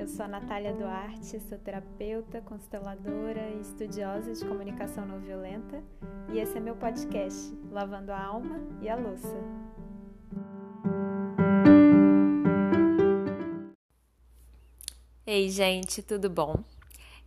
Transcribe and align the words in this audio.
Eu 0.00 0.08
sou 0.08 0.24
a 0.24 0.28
Natália 0.28 0.72
Duarte, 0.72 1.38
sou 1.40 1.58
terapeuta, 1.58 2.40
consteladora 2.40 3.50
e 3.50 3.60
estudiosa 3.60 4.32
de 4.32 4.42
comunicação 4.46 5.04
não 5.04 5.20
violenta, 5.20 5.84
e 6.32 6.38
esse 6.38 6.56
é 6.56 6.60
meu 6.60 6.74
podcast, 6.74 7.54
Lavando 7.70 8.10
a 8.10 8.18
Alma 8.18 8.66
e 8.80 8.88
a 8.88 8.96
Louça. 8.96 9.36
Ei, 15.26 15.50
gente, 15.50 16.00
tudo 16.00 16.30
bom? 16.30 16.64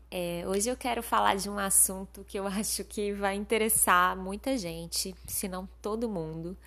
É, 0.10 0.44
hoje 0.48 0.68
eu 0.68 0.76
quero 0.76 1.04
falar 1.04 1.36
de 1.36 1.52
um 1.52 1.60
assunto 1.60 2.24
que 2.24 2.40
eu 2.40 2.48
acho 2.50 2.84
que 2.86 3.14
vai 3.14 3.36
interessar 3.36 4.18
muita 4.18 4.58
gente, 4.58 5.14
se 5.28 5.48
não 5.48 5.70
todo 5.80 6.10
mundo, 6.10 6.58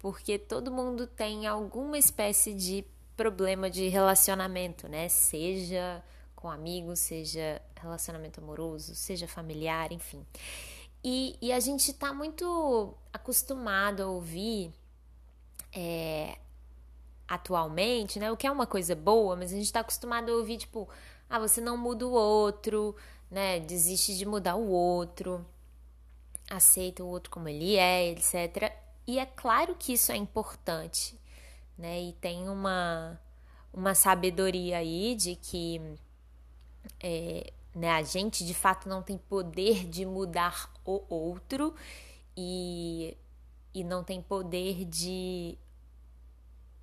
porque 0.00 0.40
todo 0.40 0.72
mundo 0.72 1.06
tem 1.06 1.46
alguma 1.46 1.96
espécie 1.96 2.52
de 2.52 2.84
problema 3.16 3.70
de 3.70 3.88
relacionamento, 3.88 4.88
né? 4.88 5.08
Seja 5.08 6.02
com 6.34 6.50
amigos, 6.50 6.98
seja 7.00 7.62
relacionamento 7.80 8.40
amoroso, 8.40 8.94
seja 8.94 9.28
familiar, 9.28 9.92
enfim. 9.92 10.26
E, 11.04 11.36
e 11.40 11.52
a 11.52 11.60
gente 11.60 11.92
tá 11.92 12.12
muito 12.12 12.94
acostumado 13.12 14.02
a 14.02 14.06
ouvir 14.06 14.72
é, 15.72 16.38
atualmente, 17.26 18.18
né? 18.18 18.30
O 18.30 18.36
que 18.36 18.46
é 18.46 18.50
uma 18.50 18.66
coisa 18.66 18.94
boa, 18.94 19.36
mas 19.36 19.52
a 19.52 19.56
gente 19.56 19.72
tá 19.72 19.80
acostumado 19.80 20.30
a 20.30 20.36
ouvir, 20.36 20.58
tipo, 20.58 20.88
ah, 21.28 21.38
você 21.38 21.60
não 21.60 21.76
muda 21.76 22.06
o 22.06 22.12
outro, 22.12 22.94
né? 23.30 23.58
Desiste 23.60 24.16
de 24.16 24.26
mudar 24.26 24.56
o 24.56 24.68
outro, 24.68 25.44
aceita 26.50 27.02
o 27.02 27.08
outro 27.08 27.30
como 27.30 27.48
ele 27.48 27.76
é, 27.76 28.10
etc. 28.10 28.72
E 29.06 29.18
é 29.18 29.26
claro 29.26 29.74
que 29.74 29.94
isso 29.94 30.12
é 30.12 30.16
importante, 30.16 31.18
né? 31.82 32.00
E 32.00 32.12
tem 32.14 32.48
uma, 32.48 33.20
uma 33.74 33.92
sabedoria 33.92 34.78
aí 34.78 35.16
de 35.16 35.34
que 35.34 35.80
é, 37.02 37.52
né, 37.74 37.90
a 37.90 38.02
gente 38.02 38.46
de 38.46 38.54
fato 38.54 38.88
não 38.88 39.02
tem 39.02 39.18
poder 39.18 39.84
de 39.88 40.06
mudar 40.06 40.72
o 40.84 41.02
outro 41.12 41.74
e, 42.36 43.16
e 43.74 43.82
não 43.82 44.04
tem 44.04 44.22
poder 44.22 44.84
de 44.84 45.58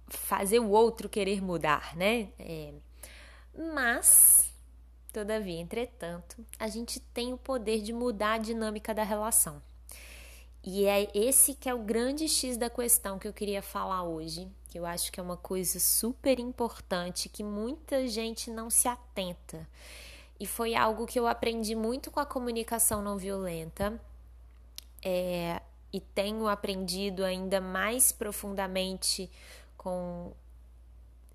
fazer 0.09 0.59
o 0.59 0.69
outro 0.69 1.07
querer 1.07 1.41
mudar, 1.41 1.95
né? 1.95 2.29
É, 2.37 2.73
mas, 3.73 4.53
todavia, 5.13 5.59
entretanto, 5.61 6.45
a 6.57 6.67
gente 6.67 6.99
tem 6.99 7.31
o 7.31 7.37
poder 7.37 7.81
de 7.81 7.93
mudar 7.93 8.33
a 8.33 8.37
dinâmica 8.37 8.93
da 8.93 9.03
relação. 9.03 9.61
E 10.71 10.85
é 10.85 11.09
esse 11.15 11.55
que 11.55 11.67
é 11.67 11.73
o 11.73 11.79
grande 11.79 12.29
X 12.29 12.55
da 12.55 12.69
questão 12.69 13.17
que 13.17 13.27
eu 13.27 13.33
queria 13.33 13.59
falar 13.59 14.03
hoje, 14.03 14.47
que 14.67 14.77
eu 14.77 14.85
acho 14.85 15.11
que 15.11 15.19
é 15.19 15.23
uma 15.23 15.35
coisa 15.35 15.79
super 15.79 16.39
importante 16.39 17.27
que 17.27 17.43
muita 17.43 18.07
gente 18.07 18.51
não 18.51 18.69
se 18.69 18.87
atenta. 18.87 19.67
E 20.39 20.45
foi 20.45 20.75
algo 20.75 21.07
que 21.07 21.19
eu 21.19 21.25
aprendi 21.25 21.73
muito 21.73 22.11
com 22.11 22.19
a 22.19 22.25
comunicação 22.25 23.01
não 23.01 23.17
violenta. 23.17 23.99
É, 25.03 25.59
e 25.91 25.99
tenho 25.99 26.47
aprendido 26.47 27.25
ainda 27.25 27.59
mais 27.59 28.11
profundamente 28.11 29.27
com, 29.75 30.33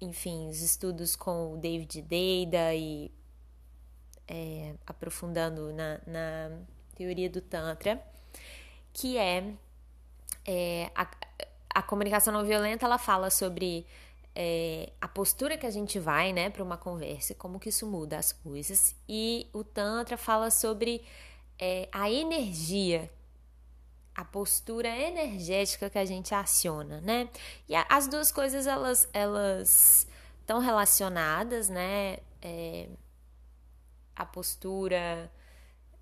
enfim, 0.00 0.48
os 0.48 0.62
estudos 0.62 1.16
com 1.16 1.54
o 1.54 1.56
David 1.56 2.02
Deida 2.02 2.72
e 2.72 3.10
é, 4.28 4.76
aprofundando 4.86 5.72
na, 5.72 6.00
na 6.06 6.56
teoria 6.94 7.28
do 7.28 7.40
Tantra 7.40 8.13
que 8.94 9.18
é, 9.18 9.52
é 10.46 10.90
a, 10.94 11.06
a, 11.74 11.82
comunicação 11.82 12.32
não 12.32 12.44
violenta, 12.44 12.86
ela 12.86 12.96
fala 12.96 13.28
sobre 13.28 13.84
é, 14.34 14.90
a 15.00 15.08
postura 15.08 15.58
que 15.58 15.66
a 15.66 15.70
gente 15.70 15.98
vai, 15.98 16.32
né, 16.32 16.48
para 16.48 16.62
uma 16.62 16.78
conversa, 16.78 17.34
como 17.34 17.58
que 17.58 17.68
isso 17.68 17.86
muda 17.86 18.16
as 18.16 18.32
coisas, 18.32 18.94
e 19.08 19.48
o 19.52 19.64
Tantra 19.64 20.16
fala 20.16 20.50
sobre 20.50 21.04
é, 21.58 21.88
a 21.92 22.10
energia 22.10 23.10
a 24.14 24.24
postura 24.24 24.88
energética 24.88 25.90
que 25.90 25.98
a 25.98 26.04
gente 26.04 26.32
aciona, 26.32 27.00
né? 27.00 27.28
E 27.68 27.74
a, 27.74 27.84
as 27.88 28.06
duas 28.06 28.30
coisas 28.30 28.64
elas 28.64 29.08
elas 29.12 30.06
estão 30.40 30.60
relacionadas, 30.60 31.68
né? 31.68 32.18
É, 32.40 32.88
a 34.14 34.24
postura 34.24 35.28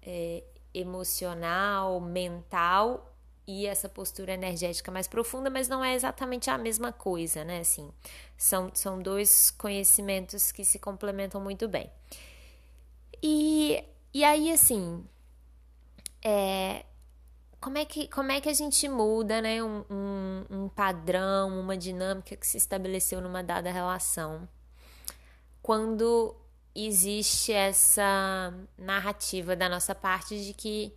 é, 0.03 0.45
emocional, 0.75 2.01
mental 2.01 3.13
e 3.47 3.67
essa 3.67 3.89
postura 3.89 4.33
energética 4.33 4.91
mais 4.91 5.09
profunda, 5.09 5.51
mas 5.51 5.69
não 5.69 5.83
é 5.85 5.95
exatamente 5.95 6.49
a 6.49 6.57
mesma 6.57 6.93
coisa, 6.93 7.45
né? 7.45 7.61
Assim, 7.61 7.91
são, 8.37 8.71
são 8.75 9.03
dois 9.03 9.51
conhecimentos 9.51 10.53
que 10.53 10.65
se 10.65 10.79
complementam 10.79 11.41
muito 11.41 11.67
bem. 11.69 11.91
E, 13.23 13.83
e 14.15 14.25
aí, 14.25 14.53
assim, 14.53 15.05
é, 16.25 16.85
como, 17.61 17.79
é 17.79 17.85
que, 17.85 18.09
como 18.09 18.31
é 18.31 18.41
que 18.41 18.49
a 18.49 18.55
gente 18.55 18.89
muda, 18.89 19.41
né? 19.41 19.63
Um, 19.63 19.85
um, 19.91 20.45
um 20.51 20.69
padrão, 20.69 21.61
uma 21.61 21.77
dinâmica 21.77 22.37
que 22.37 22.47
se 22.47 22.57
estabeleceu 22.57 23.21
numa 23.21 23.43
dada 23.43 23.71
relação 23.71 24.49
quando 25.63 26.35
existe 26.75 27.53
essa 27.53 28.53
narrativa 28.79 29.55
da 29.55 29.69
nossa 29.69 29.95
parte 29.95 30.43
de 30.43 30.55
que 30.55 30.95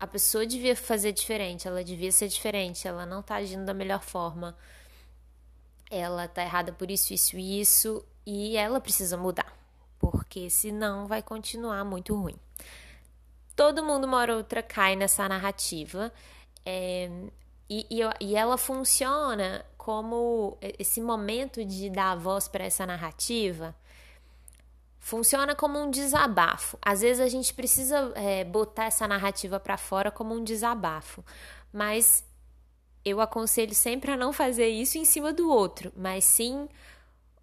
a 0.00 0.06
pessoa 0.06 0.46
devia 0.46 0.74
fazer 0.74 1.12
diferente, 1.12 1.68
ela 1.68 1.84
devia 1.84 2.10
ser 2.10 2.28
diferente, 2.28 2.88
ela 2.88 3.06
não 3.06 3.22
tá 3.22 3.36
agindo 3.36 3.64
da 3.64 3.74
melhor 3.74 4.02
forma, 4.02 4.56
ela 5.90 6.26
tá 6.26 6.42
errada 6.42 6.72
por 6.72 6.90
isso, 6.90 7.12
isso 7.14 7.36
e 7.36 7.60
isso, 7.60 8.04
e 8.26 8.56
ela 8.56 8.80
precisa 8.80 9.16
mudar, 9.16 9.56
porque 9.98 10.50
senão 10.50 11.06
vai 11.06 11.22
continuar 11.22 11.84
muito 11.84 12.16
ruim. 12.16 12.36
Todo 13.54 13.84
mundo, 13.84 14.04
uma 14.04 14.16
hora 14.16 14.32
ou 14.32 14.38
outra, 14.38 14.62
cai 14.62 14.96
nessa 14.96 15.28
narrativa, 15.28 16.12
é, 16.64 17.08
e, 17.68 17.86
e, 17.90 18.00
e 18.20 18.34
ela 18.34 18.56
funciona 18.56 19.64
como 19.76 20.58
esse 20.78 21.00
momento 21.00 21.64
de 21.64 21.90
dar 21.90 22.16
voz 22.16 22.48
para 22.48 22.64
essa 22.64 22.86
narrativa 22.86 23.74
funciona 25.02 25.54
como 25.56 25.80
um 25.80 25.90
desabafo. 25.90 26.78
Às 26.80 27.00
vezes 27.00 27.20
a 27.20 27.28
gente 27.28 27.52
precisa 27.52 28.12
é, 28.14 28.44
botar 28.44 28.84
essa 28.84 29.06
narrativa 29.08 29.58
para 29.58 29.76
fora 29.76 30.12
como 30.12 30.32
um 30.32 30.44
desabafo, 30.44 31.24
mas 31.72 32.24
eu 33.04 33.20
aconselho 33.20 33.74
sempre 33.74 34.12
a 34.12 34.16
não 34.16 34.32
fazer 34.32 34.68
isso 34.68 34.96
em 34.96 35.04
cima 35.04 35.32
do 35.32 35.50
outro, 35.50 35.92
mas 35.96 36.24
sim 36.24 36.68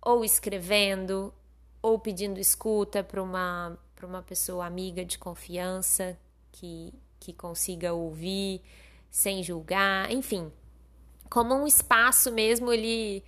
ou 0.01 0.23
escrevendo 0.23 1.33
ou 1.81 1.99
pedindo 1.99 2.39
escuta 2.39 3.03
para 3.03 3.21
uma 3.21 3.77
para 3.93 4.07
uma 4.07 4.21
pessoa 4.21 4.65
amiga 4.65 5.03
de 5.03 5.17
confiança 5.17 6.17
que 6.53 6.93
que 7.19 7.33
consiga 7.33 7.91
ouvir 7.91 8.61
sem 9.11 9.43
julgar, 9.43 10.09
enfim, 10.09 10.49
como 11.29 11.53
um 11.53 11.67
espaço 11.67 12.31
mesmo 12.31 12.71
ele 12.71 13.21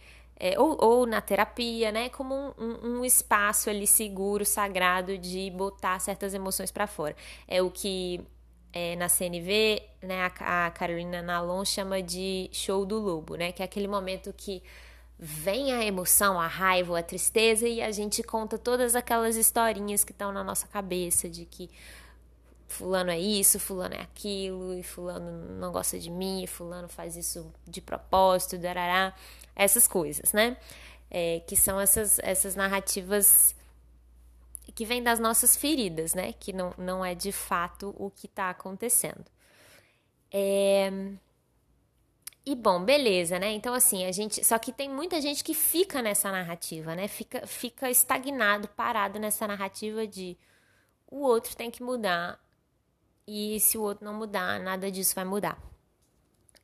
é, 0.44 0.60
ou, 0.60 0.76
ou, 0.84 1.06
na 1.06 1.22
terapia, 1.22 1.92
né? 1.92 2.10
Como 2.10 2.34
um, 2.34 2.52
um, 2.58 2.98
um, 2.98 3.06
espaço 3.06 3.70
ali 3.70 3.86
seguro, 3.86 4.44
sagrado 4.44 5.16
de 5.16 5.52
botar 5.52 6.00
certas 6.00 6.34
emoções 6.34 6.72
para 6.72 6.88
fora. 6.88 7.16
É 7.48 7.62
o 7.62 7.70
que 7.70 8.20
é, 8.74 8.96
na 8.96 9.08
CNV, 9.08 9.84
né, 10.02 10.32
a, 10.40 10.66
a 10.66 10.72
Carolina 10.72 11.22
Nalon 11.22 11.64
chama 11.64 12.02
de 12.02 12.50
show 12.52 12.88
do 12.88 12.98
lobo, 12.98 13.36
né? 13.36 13.52
Que 13.52 13.62
é 13.62 13.66
aquele 13.66 13.88
momento 13.88 14.34
que 14.36 14.64
vem 15.20 15.74
a 15.74 15.86
emoção, 15.86 16.42
a 16.42 16.48
raiva, 16.48 16.98
a 16.98 17.04
tristeza 17.04 17.68
e 17.68 17.80
a 17.80 17.92
gente 17.92 18.24
conta 18.24 18.58
todas 18.58 18.96
aquelas 18.96 19.36
historinhas 19.36 20.04
que 20.04 20.12
estão 20.12 20.32
na 20.32 20.44
nossa 20.44 20.66
cabeça 20.68 21.30
de 21.30 21.46
que 21.46 21.70
fulano 22.68 23.12
é 23.12 23.20
isso, 23.20 23.60
fulano 23.60 23.94
é 23.94 24.02
aquilo, 24.02 24.74
e 24.74 24.82
fulano 24.82 25.60
não 25.60 25.72
gosta 25.72 26.00
de 26.00 26.10
mim, 26.10 26.44
e 26.44 26.48
fulano 26.48 26.88
faz 26.88 27.16
isso 27.16 27.54
de 27.68 27.82
propósito, 27.82 28.58
darará, 28.58 29.14
essas 29.64 29.88
coisas, 29.88 30.34
né? 30.34 30.58
É, 31.10 31.42
que 31.42 31.56
são 31.56 31.80
essas, 31.80 32.20
essas 32.20 32.56
narrativas 32.56 33.56
que 34.74 34.86
vêm 34.86 35.04
das 35.04 35.20
nossas 35.20 35.56
feridas, 35.56 36.14
né? 36.14 36.34
Que 36.34 36.54
não, 36.54 36.74
não 36.78 37.04
é 37.06 37.14
de 37.14 37.32
fato 37.32 37.94
o 37.98 38.10
que 38.10 38.28
está 38.28 38.50
acontecendo. 38.50 39.26
É... 40.32 40.92
E 42.46 42.56
bom, 42.56 42.84
beleza, 42.84 43.38
né? 43.38 43.52
Então, 43.52 43.74
assim, 43.74 44.06
a 44.06 44.12
gente. 44.12 44.44
Só 44.44 44.58
que 44.58 44.72
tem 44.72 44.90
muita 44.90 45.22
gente 45.22 45.44
que 45.44 45.54
fica 45.54 46.02
nessa 46.02 46.32
narrativa, 46.32 46.96
né? 46.96 47.08
Fica, 47.08 47.46
fica 47.46 47.90
estagnado, 47.92 48.68
parado 48.70 49.20
nessa 49.20 49.48
narrativa 49.48 50.08
de 50.08 50.38
o 51.08 51.20
outro 51.22 51.56
tem 51.56 51.70
que 51.70 51.84
mudar, 51.84 52.40
e 53.28 53.60
se 53.60 53.78
o 53.78 53.82
outro 53.82 54.06
não 54.06 54.14
mudar, 54.14 54.60
nada 54.60 54.90
disso 54.90 55.14
vai 55.14 55.26
mudar. 55.26 55.62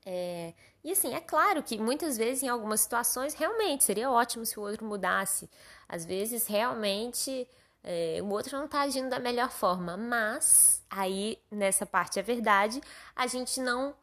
É, 0.06 0.54
e 0.88 0.92
assim, 0.94 1.13
é 1.13 1.19
claro 1.19 1.62
que 1.62 1.78
muitas 1.78 2.16
vezes, 2.18 2.44
em 2.44 2.48
algumas 2.48 2.80
situações, 2.80 3.34
realmente 3.34 3.84
seria 3.84 4.10
ótimo 4.10 4.45
se 4.45 4.57
o 4.57 4.63
outro 4.63 4.86
mudasse. 4.86 5.50
Às 5.86 6.06
vezes, 6.06 6.48
realmente, 6.48 7.45
é, 7.84 8.22
o 8.24 8.30
outro 8.30 8.57
não 8.57 8.63
está 8.63 8.84
agindo 8.84 9.10
da 9.10 9.19
melhor 9.19 9.51
forma. 9.51 9.98
Mas, 9.98 10.81
aí, 10.89 11.44
nessa 11.51 11.86
parte 11.86 12.19
é 12.19 12.22
verdade, 12.22 12.81
a 13.13 13.28
gente 13.28 13.60
não 13.60 13.94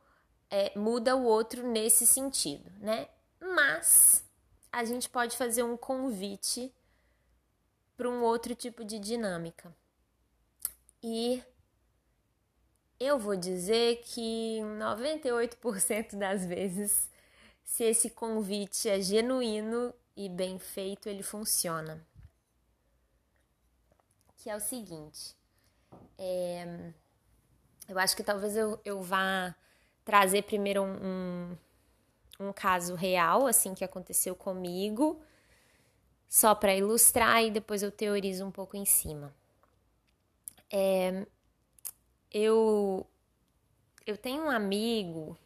é, 0.50 0.78
muda 0.78 1.16
o 1.16 1.24
outro 1.24 1.66
nesse 1.66 2.06
sentido, 2.06 2.70
né? 2.78 3.08
Mas, 3.40 4.22
a 4.70 4.84
gente 4.84 5.08
pode 5.08 5.38
fazer 5.38 5.62
um 5.62 5.78
convite 5.78 6.70
para 7.96 8.10
um 8.10 8.20
outro 8.20 8.54
tipo 8.54 8.84
de 8.84 8.98
dinâmica. 8.98 9.74
E 11.02 11.42
eu 12.98 13.18
vou 13.18 13.36
dizer 13.36 14.02
que 14.04 14.60
98% 14.78 16.16
das 16.16 16.46
vezes, 16.46 17.10
se 17.64 17.84
esse 17.84 18.10
convite 18.10 18.88
é 18.88 19.00
genuíno 19.00 19.92
e 20.16 20.28
bem 20.28 20.58
feito, 20.58 21.08
ele 21.08 21.22
funciona. 21.22 22.04
Que 24.36 24.50
é 24.50 24.56
o 24.56 24.60
seguinte: 24.60 25.34
é, 26.18 26.92
eu 27.88 27.98
acho 27.98 28.16
que 28.16 28.22
talvez 28.22 28.56
eu, 28.56 28.80
eu 28.84 29.02
vá 29.02 29.54
trazer 30.04 30.42
primeiro 30.42 30.82
um, 30.82 31.56
um, 32.40 32.48
um 32.48 32.52
caso 32.52 32.94
real, 32.94 33.46
assim, 33.46 33.74
que 33.74 33.84
aconteceu 33.84 34.34
comigo, 34.34 35.20
só 36.28 36.54
para 36.54 36.74
ilustrar 36.74 37.42
e 37.42 37.50
depois 37.50 37.82
eu 37.82 37.90
teorizo 37.90 38.44
um 38.44 38.50
pouco 38.50 38.76
em 38.76 38.84
cima. 38.84 39.34
É, 40.70 41.26
eu, 42.34 43.06
eu 44.04 44.18
tenho 44.18 44.42
um 44.42 44.50
amigo 44.50 45.38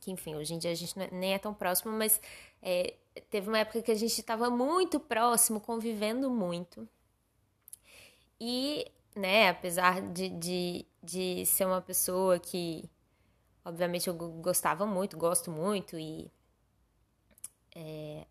que, 0.00 0.10
enfim, 0.10 0.34
hoje 0.34 0.52
em 0.52 0.58
dia 0.58 0.72
a 0.72 0.74
gente 0.74 1.00
é, 1.00 1.08
nem 1.12 1.34
é 1.34 1.38
tão 1.38 1.54
próximo, 1.54 1.92
mas 1.92 2.20
é, 2.60 2.94
teve 3.30 3.48
uma 3.48 3.58
época 3.58 3.80
que 3.80 3.92
a 3.92 3.94
gente 3.94 4.18
estava 4.18 4.50
muito 4.50 4.98
próximo, 4.98 5.60
convivendo 5.60 6.28
muito. 6.28 6.88
E, 8.40 8.90
né, 9.14 9.48
apesar 9.48 10.02
de, 10.12 10.28
de, 10.28 10.86
de 11.02 11.46
ser 11.46 11.64
uma 11.66 11.80
pessoa 11.80 12.38
que, 12.38 12.90
obviamente, 13.64 14.08
eu 14.08 14.14
gostava 14.14 14.84
muito, 14.84 15.16
gosto 15.16 15.50
muito, 15.50 15.96
e 15.98 16.30
é, 17.74 18.26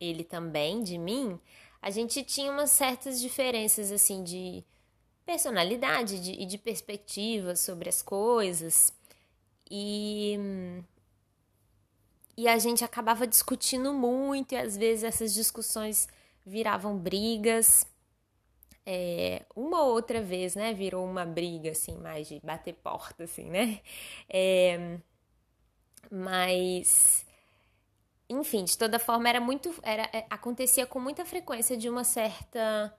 ele 0.00 0.24
também 0.24 0.82
de 0.82 0.98
mim, 0.98 1.40
a 1.80 1.90
gente 1.90 2.22
tinha 2.24 2.50
umas 2.50 2.70
certas 2.70 3.20
diferenças, 3.20 3.90
assim, 3.92 4.22
de 4.22 4.64
personalidade 5.24 6.20
de, 6.20 6.32
e 6.32 6.46
de 6.46 6.58
perspectiva 6.58 7.56
sobre 7.56 7.88
as 7.88 8.02
coisas. 8.02 8.92
E, 9.70 10.38
e 12.36 12.48
a 12.48 12.58
gente 12.58 12.84
acabava 12.84 13.26
discutindo 13.26 13.92
muito, 13.92 14.52
e 14.52 14.56
às 14.56 14.76
vezes 14.76 15.04
essas 15.04 15.32
discussões 15.32 16.08
viravam 16.44 16.96
brigas. 16.96 17.86
É, 18.84 19.44
uma 19.54 19.82
ou 19.84 19.92
outra 19.92 20.20
vez, 20.20 20.56
né, 20.56 20.74
virou 20.74 21.04
uma 21.04 21.24
briga, 21.24 21.70
assim, 21.70 21.96
mais 21.98 22.28
de 22.28 22.40
bater 22.40 22.74
porta, 22.74 23.24
assim, 23.24 23.44
né? 23.44 23.80
É, 24.28 24.98
mas, 26.10 27.24
enfim, 28.28 28.64
de 28.64 28.76
toda 28.76 28.98
forma, 28.98 29.28
era 29.28 29.40
muito, 29.40 29.72
era, 29.82 30.02
é, 30.12 30.26
acontecia 30.28 30.84
com 30.84 30.98
muita 30.98 31.24
frequência 31.24 31.76
de 31.76 31.88
uma 31.88 32.04
certa 32.04 32.92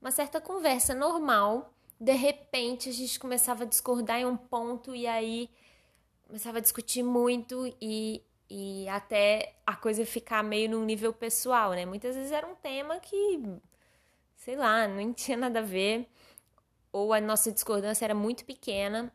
uma 0.00 0.10
certa 0.10 0.40
conversa 0.40 0.94
normal. 0.94 1.72
De 2.00 2.12
repente 2.12 2.88
a 2.88 2.92
gente 2.92 3.18
começava 3.18 3.64
a 3.64 3.66
discordar 3.66 4.20
em 4.20 4.26
um 4.26 4.36
ponto 4.36 4.94
e 4.94 5.06
aí 5.06 5.50
começava 6.26 6.58
a 6.58 6.60
discutir 6.60 7.02
muito 7.02 7.74
e, 7.80 8.22
e 8.48 8.88
até 8.88 9.54
a 9.66 9.74
coisa 9.74 10.04
ficar 10.06 10.42
meio 10.44 10.70
num 10.70 10.84
nível 10.84 11.12
pessoal, 11.12 11.72
né? 11.72 11.84
Muitas 11.86 12.14
vezes 12.14 12.30
era 12.30 12.46
um 12.46 12.54
tema 12.54 13.00
que, 13.00 13.40
sei 14.36 14.56
lá, 14.56 14.86
não 14.86 15.12
tinha 15.12 15.36
nada 15.36 15.60
a 15.60 15.62
ver, 15.62 16.06
ou 16.92 17.12
a 17.12 17.20
nossa 17.20 17.50
discordância 17.50 18.04
era 18.04 18.14
muito 18.14 18.44
pequena, 18.44 19.12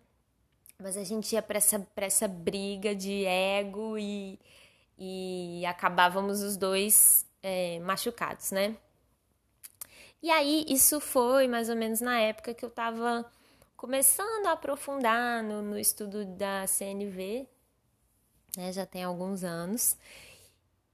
mas 0.79 0.97
a 0.97 1.03
gente 1.03 1.33
ia 1.33 1.41
para 1.41 1.57
essa, 1.57 1.79
pra 1.79 2.05
essa 2.05 2.27
briga 2.27 2.95
de 2.95 3.25
ego 3.25 3.97
e, 3.97 4.39
e 4.97 5.65
acabávamos 5.65 6.41
os 6.41 6.57
dois 6.57 7.25
é, 7.41 7.79
machucados, 7.79 8.51
né? 8.51 8.75
E 10.23 10.31
aí, 10.31 10.65
isso 10.69 11.01
foi 11.01 11.49
mais 11.49 11.69
ou 11.69 11.75
menos 11.75 11.99
na 11.99 12.17
época 12.17 12.53
que 12.53 12.63
eu 12.63 12.69
estava 12.69 13.29
começando 13.75 14.45
a 14.45 14.53
aprofundar 14.53 15.43
no, 15.43 15.61
no 15.61 15.77
estudo 15.77 16.23
da 16.23 16.65
CNV, 16.65 17.45
né, 18.55 18.71
já 18.71 18.85
tem 18.85 19.03
alguns 19.03 19.43
anos. 19.43 19.97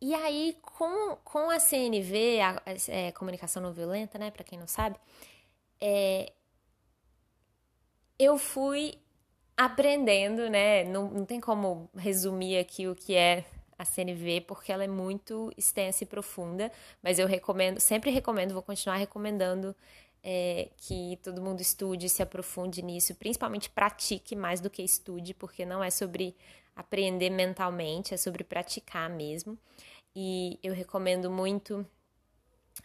E 0.01 0.15
aí, 0.15 0.57
com, 0.63 1.15
com 1.17 1.51
a 1.51 1.59
CNV, 1.59 2.41
a, 2.41 2.63
é, 2.87 3.11
comunicação 3.11 3.61
não 3.61 3.71
violenta, 3.71 4.17
né, 4.17 4.31
para 4.31 4.43
quem 4.43 4.57
não 4.57 4.65
sabe, 4.67 4.97
é, 5.79 6.33
eu 8.17 8.35
fui 8.35 8.97
aprendendo, 9.55 10.49
né, 10.49 10.83
não, 10.85 11.07
não 11.07 11.23
tem 11.23 11.39
como 11.39 11.87
resumir 11.95 12.57
aqui 12.57 12.87
o 12.87 12.95
que 12.95 13.13
é 13.15 13.45
a 13.79 13.85
CNV 13.85 14.41
porque 14.41 14.73
ela 14.73 14.83
é 14.83 14.87
muito 14.87 15.51
extensa 15.57 16.03
e 16.03 16.07
profunda, 16.07 16.69
mas 17.01 17.17
eu 17.17 17.25
recomendo, 17.25 17.79
sempre 17.79 18.11
recomendo, 18.11 18.53
vou 18.53 18.61
continuar 18.61 18.97
recomendando 18.97 19.73
é, 20.21 20.67
que 20.75 21.17
todo 21.23 21.41
mundo 21.41 21.61
estude, 21.61 22.09
se 22.09 22.21
aprofunde 22.21 22.81
nisso, 22.81 23.15
principalmente 23.15 23.69
pratique 23.69 24.35
mais 24.35 24.59
do 24.59 24.69
que 24.69 24.83
estude, 24.83 25.33
porque 25.33 25.65
não 25.65 25.81
é 25.81 25.89
sobre 25.89 26.35
aprender 26.75 27.29
mentalmente, 27.29 28.13
é 28.13 28.17
sobre 28.17 28.43
praticar 28.43 29.09
mesmo. 29.09 29.57
E 30.13 30.59
eu 30.61 30.73
recomendo 30.73 31.31
muito 31.31 31.85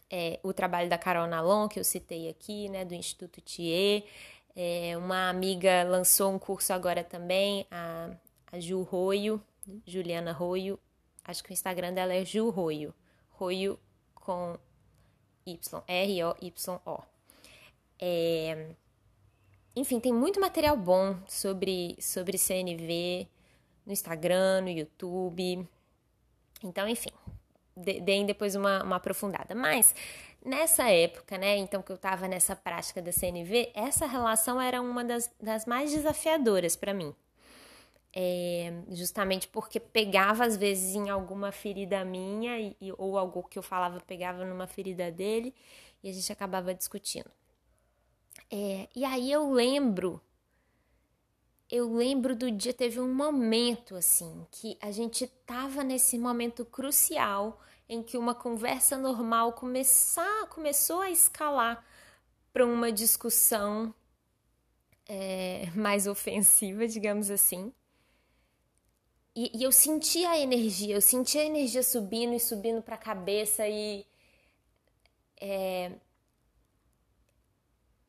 é, 0.09 0.39
o 0.45 0.53
trabalho 0.53 0.89
da 0.89 0.97
Carol 0.97 1.27
Nalon, 1.27 1.67
que 1.67 1.81
eu 1.81 1.85
citei 1.85 2.29
aqui, 2.29 2.69
né, 2.69 2.85
do 2.85 2.95
Instituto 2.95 3.41
Thier. 3.41 4.05
É, 4.55 4.97
uma 4.97 5.29
amiga 5.29 5.83
lançou 5.83 6.33
um 6.33 6.39
curso 6.39 6.73
agora 6.73 7.03
também, 7.03 7.67
a, 7.69 8.11
a 8.53 8.61
Ju 8.61 8.83
Roio, 8.83 9.43
Juliana 9.87 10.33
Roio, 10.33 10.79
acho 11.25 11.43
que 11.43 11.51
o 11.51 11.53
Instagram 11.53 11.93
dela 11.93 12.15
é 12.15 12.25
Ju 12.25 12.51
Roio, 12.51 12.95
Roio 13.31 13.79
com 14.15 14.59
Y, 15.47 15.83
R-O-Y-O. 15.87 17.03
É... 18.01 18.75
Enfim, 19.77 19.99
tem 19.99 20.13
muito 20.13 20.41
material 20.41 20.77
bom 20.77 21.17
sobre, 21.27 21.97
sobre 22.01 22.39
CNV 22.39 23.29
no 23.85 23.93
Instagram, 23.93 24.63
no 24.63 24.69
YouTube. 24.69 25.69
Então, 26.63 26.89
enfim, 26.89 27.11
deem 27.77 28.25
depois 28.25 28.55
uma, 28.55 28.83
uma 28.83 28.97
aprofundada. 28.97 29.55
Mas 29.55 29.95
nessa 30.45 30.89
época, 30.91 31.37
né, 31.37 31.57
então 31.57 31.83
que 31.83 31.91
eu 31.91 31.97
estava 31.97 32.29
nessa 32.29 32.55
prática 32.55 33.03
da 33.03 33.11
CNV, 33.11 33.73
essa 33.75 34.07
relação 34.07 34.61
era 34.61 34.81
uma 34.81 35.05
das, 35.05 35.31
das 35.41 35.67
mais 35.67 35.93
desafiadoras 35.93 36.77
para 36.77 36.95
mim 36.95 37.15
é, 38.15 38.73
justamente 38.91 39.49
porque 39.49 39.81
pegava 39.81 40.45
às 40.45 40.57
vezes 40.57 40.95
em 40.95 41.11
alguma 41.11 41.51
ferida 41.51 42.05
minha 42.05 42.61
e, 42.61 42.77
ou 42.97 43.19
algo 43.19 43.43
que 43.43 43.59
eu 43.59 43.63
falava 43.63 44.01
pegava 44.01 44.45
numa 44.45 44.69
ferida 44.69 45.11
dele 45.11 45.53
e 46.03 46.09
a 46.09 46.13
gente 46.13 46.31
acabava 46.33 46.73
discutindo. 46.73 47.31
É, 48.51 48.89
e 48.95 49.05
aí 49.05 49.33
eu 49.33 49.51
lembro, 49.53 50.21
eu 51.69 51.93
lembro 51.93 52.37
do 52.37 52.51
dia, 52.53 52.73
teve 52.73 53.01
um 53.01 53.13
momento 53.13 53.97
assim, 53.97 54.47
que 54.51 54.79
a 54.81 54.93
gente 54.93 55.27
tava 55.45 55.83
nesse 55.83 56.17
momento 56.17 56.65
crucial 56.65 57.61
em 57.89 58.03
que 58.03 58.17
uma 58.17 58.35
conversa 58.35 58.97
normal 58.97 59.55
começar, 59.55 60.47
começou 60.51 61.01
a 61.01 61.11
escalar 61.11 61.85
para 62.53 62.65
uma 62.65 62.93
discussão 62.93 63.93
é, 65.09 65.69
mais 65.75 66.07
ofensiva, 66.07 66.87
digamos 66.87 67.29
assim. 67.29 67.73
E, 69.37 69.51
e 69.59 69.63
eu 69.65 69.73
sentia 69.73 70.31
a 70.31 70.39
energia, 70.39 70.95
eu 70.95 71.01
sentia 71.01 71.43
a 71.43 71.45
energia 71.45 71.83
subindo 71.83 72.35
e 72.35 72.41
subindo 72.41 72.81
para 72.83 72.95
a 72.95 72.99
cabeça 72.99 73.67
e 73.69 74.07
é, 75.41 75.93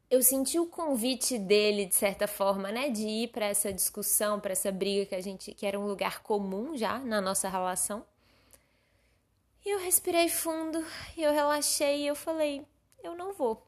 eu 0.09 0.21
senti 0.21 0.59
o 0.59 0.67
convite 0.67 1.37
dele 1.39 1.85
de 1.85 1.95
certa 1.95 2.27
forma, 2.27 2.71
né, 2.71 2.89
de 2.89 3.07
ir 3.07 3.29
para 3.29 3.45
essa 3.45 3.73
discussão, 3.73 4.39
para 4.39 4.51
essa 4.51 4.71
briga 4.71 5.05
que 5.07 5.15
a 5.15 5.21
gente 5.21 5.53
que 5.53 5.65
era 5.65 5.79
um 5.79 5.87
lugar 5.87 6.21
comum 6.23 6.77
já 6.77 6.99
na 6.99 7.19
nossa 7.21 7.49
relação. 7.49 8.05
E 9.65 9.69
eu 9.69 9.79
respirei 9.79 10.29
fundo, 10.29 10.77
eu 11.17 11.33
relaxei 11.33 12.03
e 12.03 12.07
eu 12.07 12.15
falei, 12.15 12.65
eu 13.03 13.15
não 13.15 13.33
vou. 13.33 13.67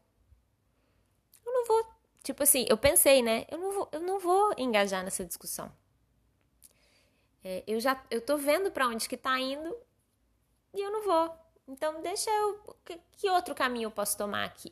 Eu 1.45 1.51
não 1.53 1.65
vou, 1.65 1.85
tipo 2.23 2.43
assim, 2.43 2.65
eu 2.69 2.77
pensei, 2.77 3.21
né? 3.23 3.45
Eu 3.49 3.57
não 3.57 3.71
vou, 3.73 3.89
eu 3.91 4.01
não 4.01 4.19
vou 4.19 4.53
engajar 4.57 5.03
nessa 5.03 5.25
discussão. 5.25 5.71
É, 7.49 7.63
eu 7.65 7.79
já 7.79 8.03
eu 8.11 8.19
tô 8.19 8.35
vendo 8.35 8.69
para 8.69 8.89
onde 8.89 9.07
que 9.07 9.15
tá 9.15 9.39
indo 9.39 9.73
e 10.73 10.81
eu 10.81 10.91
não 10.91 11.01
vou. 11.01 11.33
Então 11.65 12.01
deixa 12.01 12.29
eu 12.29 12.75
que, 12.83 12.99
que 13.13 13.29
outro 13.29 13.55
caminho 13.55 13.85
eu 13.85 13.91
posso 13.91 14.17
tomar 14.17 14.43
aqui? 14.43 14.69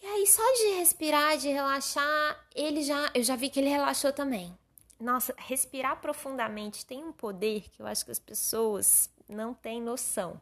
E 0.00 0.06
aí 0.06 0.26
só 0.26 0.42
de 0.54 0.78
respirar, 0.78 1.36
de 1.36 1.48
relaxar, 1.48 2.48
ele 2.54 2.82
já 2.82 3.10
eu 3.12 3.22
já 3.22 3.36
vi 3.36 3.50
que 3.50 3.60
ele 3.60 3.68
relaxou 3.68 4.14
também. 4.14 4.56
Nossa, 4.98 5.34
respirar 5.36 6.00
profundamente 6.00 6.86
tem 6.86 7.04
um 7.04 7.12
poder 7.12 7.68
que 7.68 7.82
eu 7.82 7.86
acho 7.86 8.06
que 8.06 8.10
as 8.10 8.18
pessoas 8.18 9.10
não 9.28 9.52
têm 9.52 9.82
noção. 9.82 10.40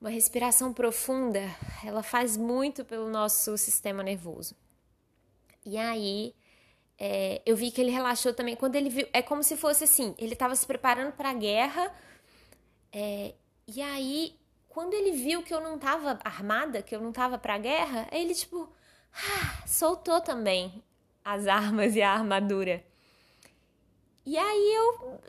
Uma 0.00 0.10
respiração 0.10 0.72
profunda, 0.72 1.40
ela 1.84 2.02
faz 2.02 2.36
muito 2.36 2.84
pelo 2.84 3.08
nosso 3.08 3.56
sistema 3.56 4.02
nervoso. 4.02 4.56
E 5.64 5.76
aí, 5.76 6.34
é, 7.02 7.40
eu 7.46 7.56
vi 7.56 7.70
que 7.70 7.80
ele 7.80 7.90
relaxou 7.90 8.34
também. 8.34 8.54
Quando 8.54 8.76
ele 8.76 8.90
viu, 8.90 9.08
é 9.14 9.22
como 9.22 9.42
se 9.42 9.56
fosse 9.56 9.84
assim: 9.84 10.14
ele 10.18 10.34
estava 10.34 10.54
se 10.54 10.66
preparando 10.66 11.12
para 11.12 11.30
a 11.30 11.34
guerra, 11.34 11.90
é, 12.92 13.34
e 13.66 13.80
aí, 13.80 14.36
quando 14.68 14.92
ele 14.92 15.12
viu 15.12 15.42
que 15.42 15.54
eu 15.54 15.60
não 15.60 15.78
tava 15.78 16.18
armada, 16.22 16.82
que 16.82 16.94
eu 16.94 17.00
não 17.00 17.10
tava 17.10 17.38
pra 17.38 17.56
guerra, 17.56 18.06
ele, 18.12 18.34
tipo, 18.34 18.68
ah, 19.14 19.66
soltou 19.66 20.20
também 20.20 20.82
as 21.24 21.46
armas 21.46 21.96
e 21.96 22.02
a 22.02 22.12
armadura. 22.12 22.84
E 24.26 24.36
aí 24.36 24.74
eu. 24.74 25.20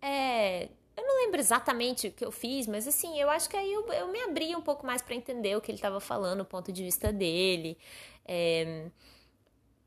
É, 0.00 0.68
eu 0.96 1.06
não 1.06 1.24
lembro 1.24 1.38
exatamente 1.40 2.08
o 2.08 2.12
que 2.12 2.24
eu 2.24 2.32
fiz, 2.32 2.66
mas 2.66 2.88
assim, 2.88 3.18
eu 3.20 3.28
acho 3.30 3.48
que 3.48 3.56
aí 3.56 3.72
eu, 3.72 3.86
eu 3.92 4.08
me 4.08 4.20
abri 4.22 4.54
um 4.56 4.62
pouco 4.62 4.86
mais 4.86 5.02
para 5.02 5.14
entender 5.14 5.56
o 5.56 5.60
que 5.60 5.70
ele 5.70 5.78
estava 5.78 6.00
falando, 6.00 6.40
o 6.40 6.44
ponto 6.44 6.72
de 6.72 6.82
vista 6.82 7.12
dele. 7.12 7.76
É, 8.24 8.88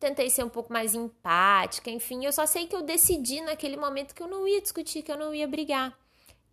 tentei 0.01 0.31
ser 0.31 0.43
um 0.43 0.49
pouco 0.49 0.73
mais 0.73 0.95
empática, 0.95 1.91
enfim, 1.91 2.25
eu 2.25 2.33
só 2.33 2.47
sei 2.47 2.65
que 2.65 2.75
eu 2.75 2.81
decidi 2.81 3.39
naquele 3.39 3.77
momento 3.77 4.15
que 4.15 4.23
eu 4.23 4.27
não 4.27 4.47
ia 4.47 4.59
discutir, 4.59 5.03
que 5.03 5.11
eu 5.11 5.17
não 5.17 5.33
ia 5.33 5.47
brigar. 5.47 5.95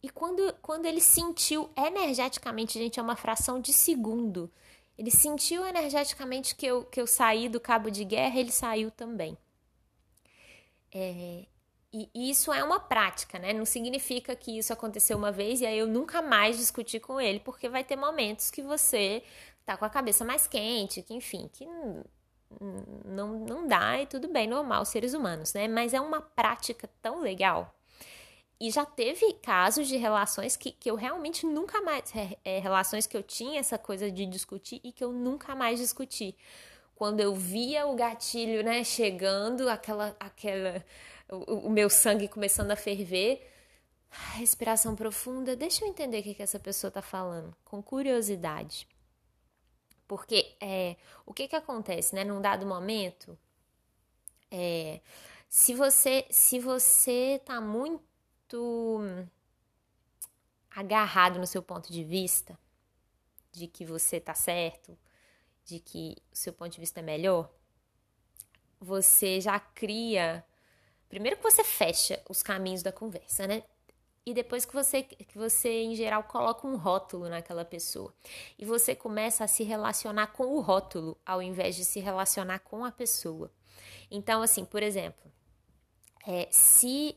E 0.02 0.10
quando, 0.10 0.54
quando 0.60 0.84
ele 0.84 1.00
sentiu 1.00 1.70
energeticamente, 1.74 2.78
gente, 2.78 3.00
é 3.00 3.02
uma 3.02 3.16
fração 3.16 3.58
de 3.58 3.72
segundo. 3.72 4.52
Ele 4.98 5.10
sentiu 5.10 5.64
energeticamente 5.66 6.54
que 6.54 6.66
eu, 6.66 6.84
que 6.84 7.00
eu 7.00 7.06
saí 7.06 7.48
do 7.48 7.58
cabo 7.58 7.90
de 7.90 8.04
guerra, 8.04 8.38
ele 8.38 8.52
saiu 8.52 8.90
também. 8.90 9.36
É, 10.92 11.46
e 11.92 12.10
isso 12.14 12.52
é 12.52 12.62
uma 12.62 12.78
prática, 12.78 13.38
né? 13.38 13.54
Não 13.54 13.64
significa 13.64 14.36
que 14.36 14.58
isso 14.58 14.72
aconteceu 14.74 15.16
uma 15.16 15.32
vez 15.32 15.62
e 15.62 15.66
aí 15.66 15.78
eu 15.78 15.86
nunca 15.86 16.20
mais 16.20 16.58
discutir 16.58 17.00
com 17.00 17.18
ele, 17.18 17.40
porque 17.40 17.68
vai 17.68 17.82
ter 17.82 17.96
momentos 17.96 18.50
que 18.50 18.62
você 18.62 19.22
tá 19.64 19.76
com 19.76 19.86
a 19.86 19.90
cabeça 19.90 20.24
mais 20.24 20.46
quente, 20.46 21.02
que 21.02 21.14
enfim, 21.14 21.48
que 21.52 21.66
não, 23.04 23.40
não 23.40 23.66
dá 23.66 24.00
e 24.00 24.06
tudo 24.06 24.28
bem, 24.28 24.46
normal, 24.46 24.84
seres 24.84 25.14
humanos, 25.14 25.52
né? 25.54 25.68
Mas 25.68 25.94
é 25.94 26.00
uma 26.00 26.20
prática 26.20 26.88
tão 27.02 27.20
legal 27.20 27.74
e 28.60 28.70
já 28.70 28.84
teve 28.84 29.34
casos 29.34 29.86
de 29.86 29.96
relações 29.96 30.56
que, 30.56 30.72
que 30.72 30.90
eu 30.90 30.96
realmente 30.96 31.46
nunca 31.46 31.80
mais. 31.80 32.12
É, 32.44 32.58
relações 32.58 33.06
que 33.06 33.16
eu 33.16 33.22
tinha 33.22 33.60
essa 33.60 33.78
coisa 33.78 34.10
de 34.10 34.26
discutir 34.26 34.80
e 34.82 34.90
que 34.90 35.04
eu 35.04 35.12
nunca 35.12 35.54
mais 35.54 35.78
discuti. 35.78 36.36
Quando 36.94 37.20
eu 37.20 37.34
via 37.34 37.86
o 37.86 37.94
gatilho, 37.94 38.64
né, 38.64 38.82
chegando, 38.82 39.68
aquela. 39.68 40.16
aquela 40.18 40.84
o, 41.30 41.68
o 41.68 41.70
meu 41.70 41.88
sangue 41.88 42.26
começando 42.26 42.72
a 42.72 42.76
ferver. 42.76 43.48
Respiração 44.34 44.96
profunda. 44.96 45.54
Deixa 45.54 45.84
eu 45.84 45.88
entender 45.88 46.20
o 46.20 46.22
que, 46.24 46.34
que 46.34 46.42
essa 46.42 46.58
pessoa 46.58 46.88
está 46.88 47.02
falando, 47.02 47.54
com 47.64 47.80
curiosidade. 47.82 48.88
Porque 50.08 50.56
é, 50.60 50.96
o 51.26 51.34
que, 51.34 51.46
que 51.46 51.54
acontece, 51.54 52.14
né? 52.14 52.24
Num 52.24 52.40
dado 52.40 52.66
momento, 52.66 53.38
é, 54.50 55.00
se 55.48 55.74
você 55.74 56.26
se 56.30 56.58
você 56.58 57.40
tá 57.44 57.60
muito 57.60 59.00
agarrado 60.70 61.38
no 61.38 61.46
seu 61.46 61.62
ponto 61.62 61.92
de 61.92 62.02
vista, 62.02 62.58
de 63.52 63.66
que 63.68 63.84
você 63.84 64.18
tá 64.18 64.34
certo, 64.34 64.98
de 65.64 65.78
que 65.78 66.16
o 66.32 66.36
seu 66.36 66.52
ponto 66.52 66.72
de 66.72 66.80
vista 66.80 67.00
é 67.00 67.02
melhor, 67.02 67.50
você 68.80 69.40
já 69.40 69.60
cria. 69.60 70.44
Primeiro 71.08 71.36
que 71.36 71.42
você 71.42 71.62
fecha 71.64 72.22
os 72.28 72.42
caminhos 72.42 72.82
da 72.82 72.92
conversa, 72.92 73.46
né? 73.46 73.62
E 74.28 74.34
depois 74.34 74.66
que 74.66 74.74
você, 74.74 75.02
que 75.04 75.38
você, 75.38 75.84
em 75.84 75.94
geral, 75.94 76.22
coloca 76.22 76.66
um 76.66 76.76
rótulo 76.76 77.30
naquela 77.30 77.64
pessoa. 77.64 78.12
E 78.58 78.64
você 78.66 78.94
começa 78.94 79.42
a 79.42 79.48
se 79.48 79.64
relacionar 79.64 80.26
com 80.26 80.44
o 80.48 80.60
rótulo, 80.60 81.16
ao 81.24 81.40
invés 81.40 81.74
de 81.74 81.82
se 81.82 81.98
relacionar 81.98 82.58
com 82.58 82.84
a 82.84 82.92
pessoa. 82.92 83.50
Então, 84.10 84.42
assim, 84.42 84.66
por 84.66 84.82
exemplo, 84.82 85.32
é, 86.26 86.46
se 86.50 87.16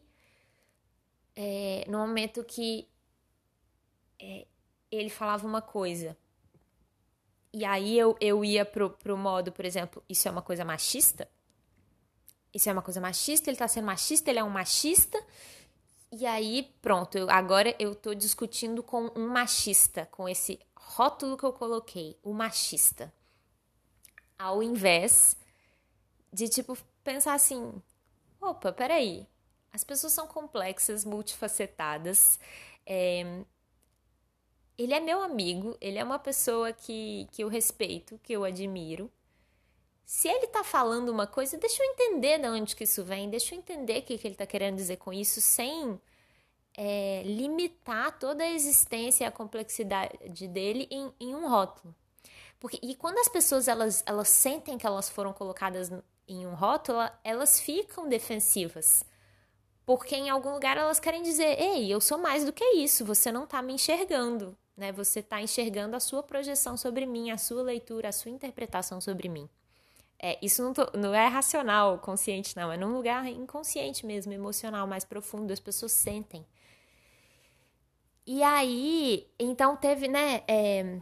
é, 1.35 1.83
no 1.89 1.97
momento 1.97 2.45
que 2.45 2.87
é, 4.17 4.47
ele 4.89 5.09
falava 5.09 5.45
uma 5.45 5.61
coisa 5.61 6.15
e 7.51 7.65
aí 7.65 7.99
eu, 7.99 8.15
eu 8.21 8.45
ia 8.45 8.63
pro, 8.63 8.91
pro 8.91 9.17
modo, 9.17 9.51
por 9.51 9.65
exemplo, 9.65 10.01
isso 10.07 10.29
é 10.29 10.31
uma 10.31 10.41
coisa 10.41 10.63
machista? 10.63 11.27
Isso 12.53 12.69
é 12.69 12.71
uma 12.71 12.81
coisa 12.81 13.01
machista, 13.01 13.49
ele 13.49 13.57
tá 13.57 13.67
sendo 13.67 13.87
machista, 13.87 14.29
ele 14.29 14.39
é 14.39 14.43
um 14.45 14.49
machista. 14.49 15.21
E 16.11 16.25
aí, 16.25 16.63
pronto, 16.81 17.17
eu, 17.17 17.29
agora 17.29 17.73
eu 17.79 17.95
tô 17.95 18.13
discutindo 18.13 18.83
com 18.83 19.09
um 19.15 19.27
machista, 19.29 20.05
com 20.07 20.27
esse 20.27 20.59
rótulo 20.75 21.37
que 21.37 21.45
eu 21.45 21.53
coloquei, 21.53 22.17
o 22.21 22.33
machista. 22.33 23.13
Ao 24.37 24.61
invés 24.61 25.37
de, 26.33 26.49
tipo, 26.49 26.77
pensar 27.03 27.33
assim: 27.33 27.81
opa, 28.41 28.71
peraí, 28.73 29.27
as 29.71 29.83
pessoas 29.83 30.13
são 30.13 30.27
complexas, 30.27 31.05
multifacetadas. 31.05 32.39
É... 32.85 33.43
Ele 34.77 34.93
é 34.93 34.99
meu 34.99 35.21
amigo, 35.21 35.77
ele 35.79 35.97
é 35.97 36.03
uma 36.03 36.19
pessoa 36.19 36.73
que, 36.73 37.27
que 37.31 37.43
eu 37.43 37.47
respeito, 37.47 38.19
que 38.23 38.33
eu 38.33 38.43
admiro. 38.43 39.11
Se 40.05 40.27
ele 40.27 40.47
tá 40.47 40.63
falando 40.63 41.09
uma 41.09 41.25
coisa, 41.25 41.57
deixa 41.57 41.81
eu 41.81 41.89
entender 41.91 42.37
de 42.39 42.47
onde 42.47 42.75
que 42.75 42.83
isso 42.83 43.03
vem, 43.03 43.29
deixa 43.29 43.55
eu 43.55 43.59
entender 43.59 43.99
o 43.99 44.03
que, 44.03 44.17
que 44.17 44.27
ele 44.27 44.35
tá 44.35 44.45
querendo 44.45 44.75
dizer 44.75 44.97
com 44.97 45.13
isso, 45.13 45.39
sem 45.39 45.99
é, 46.77 47.23
limitar 47.25 48.17
toda 48.19 48.43
a 48.43 48.51
existência 48.51 49.23
e 49.23 49.27
a 49.27 49.31
complexidade 49.31 50.47
dele 50.47 50.87
em, 50.91 51.11
em 51.19 51.35
um 51.35 51.47
rótulo. 51.49 51.95
Porque, 52.59 52.79
e 52.81 52.95
quando 52.95 53.17
as 53.17 53.27
pessoas 53.27 53.67
elas, 53.67 54.03
elas 54.05 54.29
sentem 54.29 54.77
que 54.77 54.85
elas 54.85 55.09
foram 55.09 55.33
colocadas 55.33 55.91
em 56.27 56.45
um 56.45 56.53
rótulo, 56.53 56.99
elas 57.23 57.59
ficam 57.59 58.07
defensivas. 58.07 59.03
Porque 59.85 60.15
em 60.15 60.29
algum 60.29 60.51
lugar 60.53 60.77
elas 60.77 60.99
querem 60.99 61.23
dizer: 61.23 61.59
ei, 61.59 61.91
eu 61.91 61.99
sou 61.99 62.17
mais 62.17 62.45
do 62.45 62.53
que 62.53 62.63
isso, 62.75 63.03
você 63.03 63.31
não 63.31 63.45
está 63.45 63.61
me 63.61 63.73
enxergando. 63.73 64.55
Né? 64.77 64.91
Você 64.91 65.19
está 65.19 65.41
enxergando 65.41 65.95
a 65.95 65.99
sua 65.99 66.23
projeção 66.23 66.77
sobre 66.77 67.05
mim, 67.05 67.31
a 67.31 67.37
sua 67.37 67.61
leitura, 67.63 68.09
a 68.09 68.13
sua 68.13 68.31
interpretação 68.31 69.01
sobre 69.01 69.27
mim. 69.27 69.49
É, 70.23 70.37
isso 70.41 70.61
não, 70.61 70.71
tô, 70.71 70.85
não, 70.95 71.13
é 71.15 71.27
racional, 71.27 71.97
consciente, 71.97 72.55
não. 72.55 72.71
É 72.71 72.77
num 72.77 72.93
lugar 72.93 73.25
inconsciente 73.27 74.05
mesmo, 74.05 74.31
emocional, 74.31 74.85
mais 74.85 75.03
profundo. 75.03 75.51
As 75.51 75.59
pessoas 75.59 75.91
sentem. 75.93 76.45
E 78.25 78.43
aí, 78.43 79.27
então 79.39 79.75
teve, 79.75 80.07
né? 80.07 80.43
É, 80.47 81.01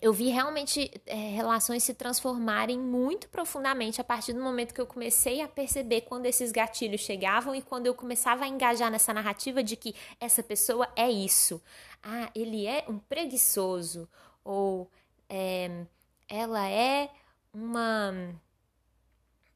eu 0.00 0.12
vi 0.12 0.28
realmente 0.28 0.90
é, 1.06 1.14
relações 1.14 1.84
se 1.84 1.94
transformarem 1.94 2.78
muito 2.78 3.28
profundamente 3.28 4.00
a 4.00 4.04
partir 4.04 4.32
do 4.32 4.42
momento 4.42 4.74
que 4.74 4.80
eu 4.80 4.86
comecei 4.86 5.40
a 5.40 5.46
perceber 5.48 6.02
quando 6.02 6.26
esses 6.26 6.50
gatilhos 6.50 7.02
chegavam 7.02 7.54
e 7.54 7.62
quando 7.62 7.86
eu 7.86 7.94
começava 7.94 8.44
a 8.44 8.48
engajar 8.48 8.90
nessa 8.90 9.14
narrativa 9.14 9.62
de 9.62 9.76
que 9.76 9.94
essa 10.18 10.42
pessoa 10.42 10.88
é 10.96 11.08
isso. 11.08 11.62
Ah, 12.02 12.30
ele 12.34 12.66
é 12.66 12.84
um 12.88 12.98
preguiçoso, 12.98 14.08
ou 14.44 14.90
é, 15.28 15.84
ela 16.28 16.68
é 16.68 17.08
uma, 17.52 18.12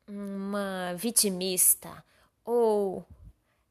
uma 0.07 0.95
vitimista, 0.97 2.05
ou 2.45 3.05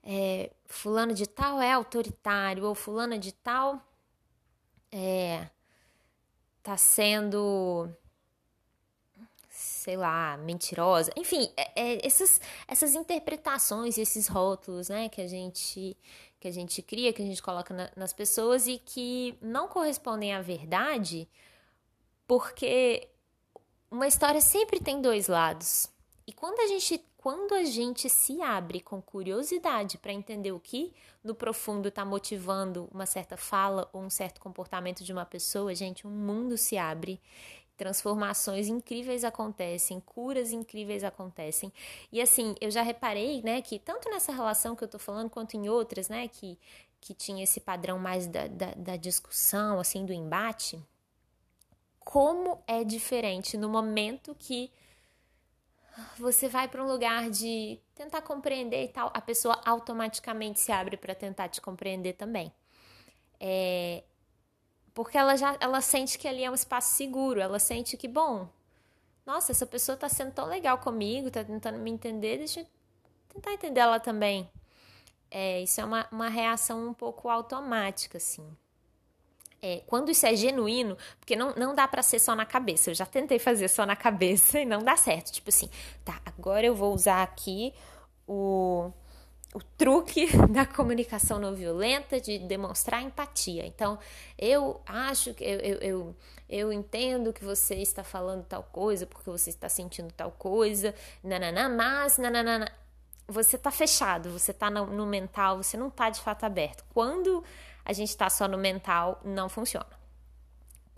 é, 0.04 0.52
fulano 0.66 1.14
de 1.14 1.28
tal 1.28 1.62
é 1.62 1.72
autoritário, 1.72 2.66
ou 2.66 2.76
fulana 2.76 3.18
de 3.18 3.32
tal 3.32 3.82
é 4.92 5.50
tá 6.64 6.76
sendo 6.78 7.90
sei 9.86 9.96
lá, 9.96 10.36
mentirosa. 10.38 11.12
Enfim, 11.16 11.50
é, 11.56 11.72
é, 11.76 12.06
essas, 12.06 12.42
essas 12.68 12.96
interpretações, 12.96 13.98
esses 13.98 14.28
rótulos, 14.28 14.90
né, 14.90 15.08
que 15.10 15.22
a 15.22 15.28
gente 15.28 15.96
que 16.40 16.48
a 16.50 16.52
gente 16.52 16.82
cria, 16.82 17.14
que 17.14 17.22
a 17.22 17.26
gente 17.26 17.42
coloca 17.42 17.74
na, 17.74 17.90
nas 17.96 18.14
pessoas 18.14 18.68
e 18.68 18.78
que 18.78 19.36
não 19.42 19.68
correspondem 19.68 20.34
à 20.34 20.42
verdade, 20.42 21.28
porque 22.28 23.10
uma 23.90 24.08
história 24.08 24.42
sempre 24.42 24.80
tem 24.80 25.02
dois 25.02 25.28
lados. 25.28 25.88
E 26.28 26.34
quando 26.34 26.60
a 26.60 26.68
gente 26.68 27.04
quando 27.26 27.56
a 27.56 27.64
gente 27.64 28.08
se 28.08 28.40
abre 28.40 28.80
com 28.80 29.02
curiosidade 29.02 29.98
para 29.98 30.14
entender 30.14 30.52
o 30.52 30.60
que 30.60 30.94
no 31.24 31.34
profundo 31.34 31.88
está 31.88 32.06
motivando 32.06 32.88
uma 32.94 33.08
certa 33.08 33.36
fala 33.36 33.90
ou 33.92 34.04
um 34.04 34.12
certo 34.12 34.40
comportamento 34.40 35.04
de 35.04 35.12
uma 35.12 35.26
pessoa, 35.26 35.74
gente, 35.74 36.06
um 36.06 36.12
mundo 36.12 36.56
se 36.56 36.78
abre. 36.78 37.20
Transformações 37.76 38.68
incríveis 38.68 39.24
acontecem, 39.24 40.00
curas 40.00 40.52
incríveis 40.52 41.04
acontecem. 41.04 41.74
E 42.12 42.22
assim, 42.22 42.54
eu 42.62 42.70
já 42.70 42.84
reparei, 42.84 43.42
né, 43.42 43.60
que 43.60 43.80
tanto 43.80 44.08
nessa 44.08 44.32
relação 44.32 44.76
que 44.76 44.84
eu 44.84 44.88
tô 44.88 45.00
falando, 45.00 45.32
quanto 45.32 45.58
em 45.58 45.68
outras, 45.68 46.08
né, 46.08 46.28
que, 46.28 46.60
que 47.02 47.16
tinha 47.16 47.44
esse 47.44 47.60
padrão 47.60 47.98
mais 47.98 48.28
da, 48.28 48.46
da, 48.48 48.72
da 48.76 48.96
discussão, 48.98 49.80
assim, 49.80 50.06
do 50.06 50.14
embate, 50.14 50.80
como 52.06 52.64
é 52.68 52.84
diferente 52.84 53.58
no 53.58 53.68
momento 53.68 54.34
que 54.36 54.72
você 56.18 56.48
vai 56.48 56.68
para 56.68 56.84
um 56.84 56.88
lugar 56.88 57.30
de 57.30 57.80
tentar 57.96 58.22
compreender 58.22 58.84
e 58.84 58.88
tal, 58.90 59.12
a 59.14 59.20
pessoa 59.20 59.60
automaticamente 59.66 60.60
se 60.60 60.72
abre 60.72 60.98
para 60.98 61.16
tentar 61.16 61.50
te 61.50 61.60
compreender 61.60 62.14
também. 62.14 62.54
É, 63.40 64.04
porque 64.94 65.18
ela 65.18 65.36
já 65.36 65.58
ela 65.60 65.82
sente 65.82 66.18
que 66.18 66.28
ali 66.28 66.44
é 66.44 66.52
um 66.52 66.54
espaço 66.54 66.96
seguro, 66.96 67.42
ela 67.42 67.60
sente 67.60 67.98
que, 67.98 68.08
bom, 68.08 68.48
nossa, 69.26 69.52
essa 69.52 69.66
pessoa 69.66 69.96
está 69.96 70.08
sendo 70.08 70.32
tão 70.32 70.46
legal 70.46 70.78
comigo, 70.78 71.28
está 71.28 71.44
tentando 71.44 71.80
me 71.80 71.92
entender, 71.92 72.38
deixa 72.38 72.62
eu 72.62 72.68
tentar 73.30 73.54
entender 73.54 73.80
ela 73.80 74.00
também. 74.00 74.50
É, 75.32 75.62
isso 75.62 75.82
é 75.82 75.86
uma, 75.86 76.08
uma 76.12 76.30
reação 76.30 76.88
um 76.88 76.94
pouco 76.94 77.30
automática, 77.30 78.18
assim. 78.18 78.56
É, 79.66 79.82
quando 79.88 80.12
isso 80.12 80.28
é 80.28 80.36
genuíno, 80.36 80.96
porque 81.20 81.36
não, 81.36 81.56
não 81.56 81.74
dá 81.74 81.88
para 81.88 82.04
ser 82.04 82.20
só 82.20 82.36
na 82.36 82.46
cabeça. 82.46 82.92
Eu 82.92 82.94
já 82.94 83.06
tentei 83.06 83.40
fazer 83.40 83.68
só 83.68 83.84
na 83.84 83.96
cabeça 83.96 84.60
e 84.62 84.66
não 84.66 84.84
dá 84.84 84.96
certo. 84.96 85.32
Tipo 85.32 85.50
assim, 85.50 85.68
tá, 86.04 86.22
agora 86.24 86.68
eu 86.68 86.76
vou 86.76 86.94
usar 86.94 87.24
aqui 87.24 87.74
o, 88.28 88.92
o 89.56 89.60
truque 89.76 90.28
da 90.54 90.68
comunicação 90.68 91.40
não 91.40 91.56
violenta 91.56 92.22
de 92.22 92.38
demonstrar 92.38 93.02
empatia. 93.02 93.66
Então, 93.66 93.98
eu 94.38 94.80
acho 94.86 95.34
que 95.34 95.44
eu, 95.44 95.60
eu, 95.60 95.78
eu, 95.80 96.16
eu 96.48 96.72
entendo 96.72 97.34
que 97.34 97.44
você 97.44 97.74
está 97.76 98.04
falando 98.04 98.46
tal 98.46 98.62
coisa 98.62 99.08
porque 99.08 99.28
você 99.28 99.50
está 99.50 99.68
sentindo 99.68 100.14
tal 100.14 100.30
coisa, 100.30 100.94
nananã, 101.24 101.70
mas 101.70 102.20
nananã. 102.20 102.68
Você 103.28 103.56
está 103.56 103.72
fechado, 103.72 104.30
você 104.30 104.52
está 104.52 104.70
no, 104.70 104.86
no 104.86 105.08
mental, 105.08 105.64
você 105.64 105.76
não 105.76 105.88
está 105.88 106.12
de 106.12 106.22
fato 106.22 106.44
aberto. 106.44 106.86
Quando 106.94 107.44
a 107.86 107.94
gente 107.94 108.10
está 108.10 108.30
só 108.30 108.48
no 108.48 108.58
mental, 108.58 109.22
não 109.24 109.48
funciona. 109.48 109.88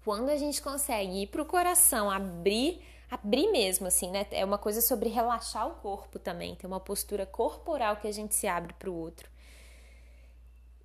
Quando 0.04 0.30
a 0.30 0.38
gente 0.38 0.62
consegue 0.62 1.24
ir 1.24 1.28
para 1.28 1.42
o 1.42 1.46
coração, 1.46 2.10
abrir, 2.10 2.82
abrir 3.12 3.52
mesmo, 3.52 3.88
assim, 3.88 4.10
né? 4.10 4.26
É 4.32 4.46
uma 4.46 4.58
coisa 4.58 4.82
sobre 4.82 5.10
relaxar 5.10 5.68
o 5.68 5.76
corpo 5.76 6.18
também, 6.18 6.56
tem 6.56 6.66
uma 6.66 6.80
postura 6.80 7.26
corporal 7.26 7.98
que 7.98 8.08
a 8.08 8.12
gente 8.12 8.34
se 8.34 8.48
abre 8.48 8.74
para 8.74 8.90
o 8.90 8.96
outro. 8.96 9.30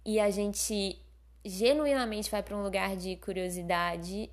E 0.04 0.18
a 0.18 0.28
gente 0.28 1.00
genuinamente 1.44 2.28
vai 2.28 2.42
para 2.42 2.56
um 2.56 2.62
lugar 2.62 2.96
de 2.96 3.14
curiosidade, 3.16 4.28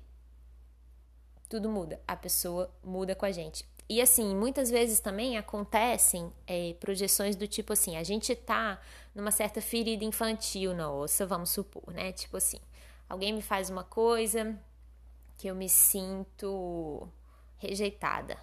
tudo 1.48 1.68
muda. 1.68 2.00
A 2.06 2.16
pessoa 2.16 2.68
muda 2.82 3.14
com 3.14 3.24
a 3.24 3.30
gente. 3.30 3.64
E 3.88 4.00
assim, 4.00 4.36
muitas 4.36 4.70
vezes 4.70 5.00
também 5.00 5.36
acontecem 5.36 6.32
é, 6.46 6.74
projeções 6.78 7.34
do 7.34 7.48
tipo 7.48 7.72
assim, 7.72 7.96
a 7.96 8.04
gente 8.04 8.34
tá 8.36 8.80
numa 9.14 9.30
certa 9.30 9.60
ferida 9.60 10.04
infantil 10.04 10.74
na 10.74 10.90
ossa, 10.90 11.26
vamos 11.26 11.50
supor, 11.50 11.92
né? 11.92 12.12
Tipo 12.12 12.36
assim, 12.36 12.58
alguém 13.08 13.32
me 13.32 13.42
faz 13.42 13.70
uma 13.70 13.84
coisa 13.84 14.58
que 15.36 15.48
eu 15.48 15.54
me 15.54 15.68
sinto 15.68 17.08
rejeitada. 17.58 18.36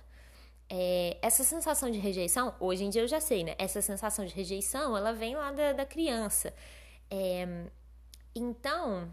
É, 0.69 1.17
essa 1.21 1.43
sensação 1.43 1.89
de 1.89 1.97
rejeição, 1.97 2.53
hoje 2.59 2.83
em 2.83 2.89
dia 2.89 3.03
eu 3.03 3.07
já 3.07 3.21
sei, 3.21 3.43
né? 3.43 3.55
Essa 3.57 3.81
sensação 3.81 4.25
de 4.25 4.33
rejeição, 4.33 4.97
ela 4.97 5.13
vem 5.13 5.35
lá 5.35 5.51
da, 5.51 5.73
da 5.73 5.85
criança. 5.85 6.53
É, 7.09 7.67
então, 8.35 9.11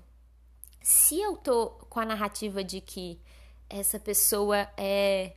se 0.82 1.20
eu 1.20 1.36
tô 1.36 1.70
com 1.88 2.00
a 2.00 2.04
narrativa 2.04 2.64
de 2.64 2.80
que 2.80 3.20
essa 3.68 3.98
pessoa 3.98 4.68
é 4.76 5.32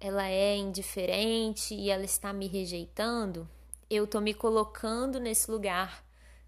ela 0.00 0.26
é 0.26 0.56
indiferente 0.56 1.74
e 1.74 1.90
ela 1.90 2.04
está 2.04 2.32
me 2.32 2.46
rejeitando, 2.46 3.46
eu 3.90 4.06
tô 4.06 4.20
me 4.20 4.32
colocando 4.32 5.18
nesse 5.18 5.50
lugar 5.50 6.04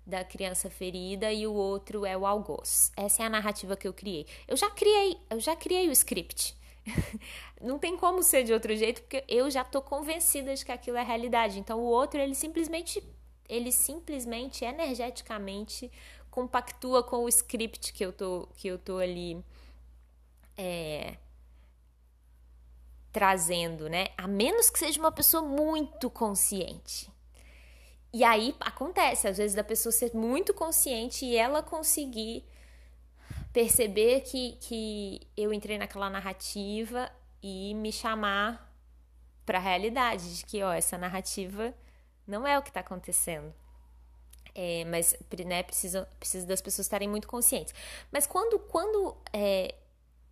da 0.06 0.25
criança 0.25 0.70
ferida 0.70 1.32
e 1.32 1.46
o 1.46 1.52
outro 1.52 2.06
é 2.06 2.16
o 2.16 2.25
algoz. 2.25 2.92
Essa 2.96 3.25
é 3.25 3.26
a 3.26 3.30
narrativa 3.30 3.76
que 3.76 3.87
eu 3.87 3.92
criei. 3.92 4.26
Eu 4.46 4.56
já 4.56 4.70
criei, 4.70 5.18
eu 5.28 5.40
já 5.40 5.56
criei 5.56 5.88
o 5.88 5.92
script. 5.92 6.56
Não 7.61 7.78
tem 7.78 7.96
como 7.96 8.22
ser 8.22 8.44
de 8.44 8.52
outro 8.52 8.75
jeito, 8.76 9.02
porque 9.02 9.25
eu 9.28 9.50
já 9.50 9.64
tô 9.64 9.82
convencida 9.82 10.54
de 10.54 10.64
que 10.64 10.72
aquilo 10.72 10.96
é 10.96 11.02
realidade. 11.02 11.58
Então 11.58 11.78
o 11.80 11.84
outro, 11.84 12.20
ele 12.20 12.34
simplesmente 12.34 13.02
ele 13.49 13.70
simplesmente 13.70 14.64
energeticamente 14.64 15.90
compactua 16.30 17.02
com 17.02 17.25
o 17.25 17.28
script 17.28 17.92
que 17.92 18.04
eu 18.04 18.12
tô 18.12 18.49
que 18.56 18.66
eu 18.68 18.78
tô 18.78 18.99
ali 18.99 19.44
é, 20.56 21.16
trazendo, 23.12 23.88
né? 23.88 24.06
A 24.16 24.26
menos 24.26 24.70
que 24.70 24.78
seja 24.78 24.99
uma 24.99 25.12
pessoa 25.12 25.42
muito 25.42 26.08
consciente. 26.08 27.12
E 28.12 28.25
aí 28.25 28.54
acontece, 28.61 29.26
às 29.26 29.38
vezes, 29.38 29.54
da 29.57 29.64
pessoa 29.64 29.90
ser 29.90 30.14
muito 30.14 30.52
consciente 30.52 31.25
e 31.25 31.35
ela 31.37 31.62
conseguir 31.62 32.45
perceber 33.52 34.21
que, 34.21 34.52
que 34.60 35.21
eu 35.36 35.52
entrei 35.52 35.78
naquela 35.78 36.10
narrativa 36.10 37.10
e 37.43 37.75
me 37.75 37.91
chamar 37.91 38.71
para 39.47 39.58
a 39.58 39.60
realidade 39.60 40.36
de 40.36 40.45
que, 40.45 40.63
ó, 40.63 40.73
essa 40.73 40.99
narrativa 40.99 41.75
não 42.26 42.47
é 42.47 42.58
o 42.58 42.63
que 42.63 42.69
está 42.71 42.80
acontecendo. 42.80 43.52
É, 44.54 44.84
mas 44.84 45.17
né, 45.47 45.63
precisa, 45.63 46.06
precisa 46.19 46.47
das 46.47 46.60
pessoas 46.60 46.86
estarem 46.86 47.08
muito 47.08 47.26
conscientes. 47.26 47.75
Mas 48.10 48.26
quando, 48.26 48.58
quando 48.58 49.17
é, 49.32 49.75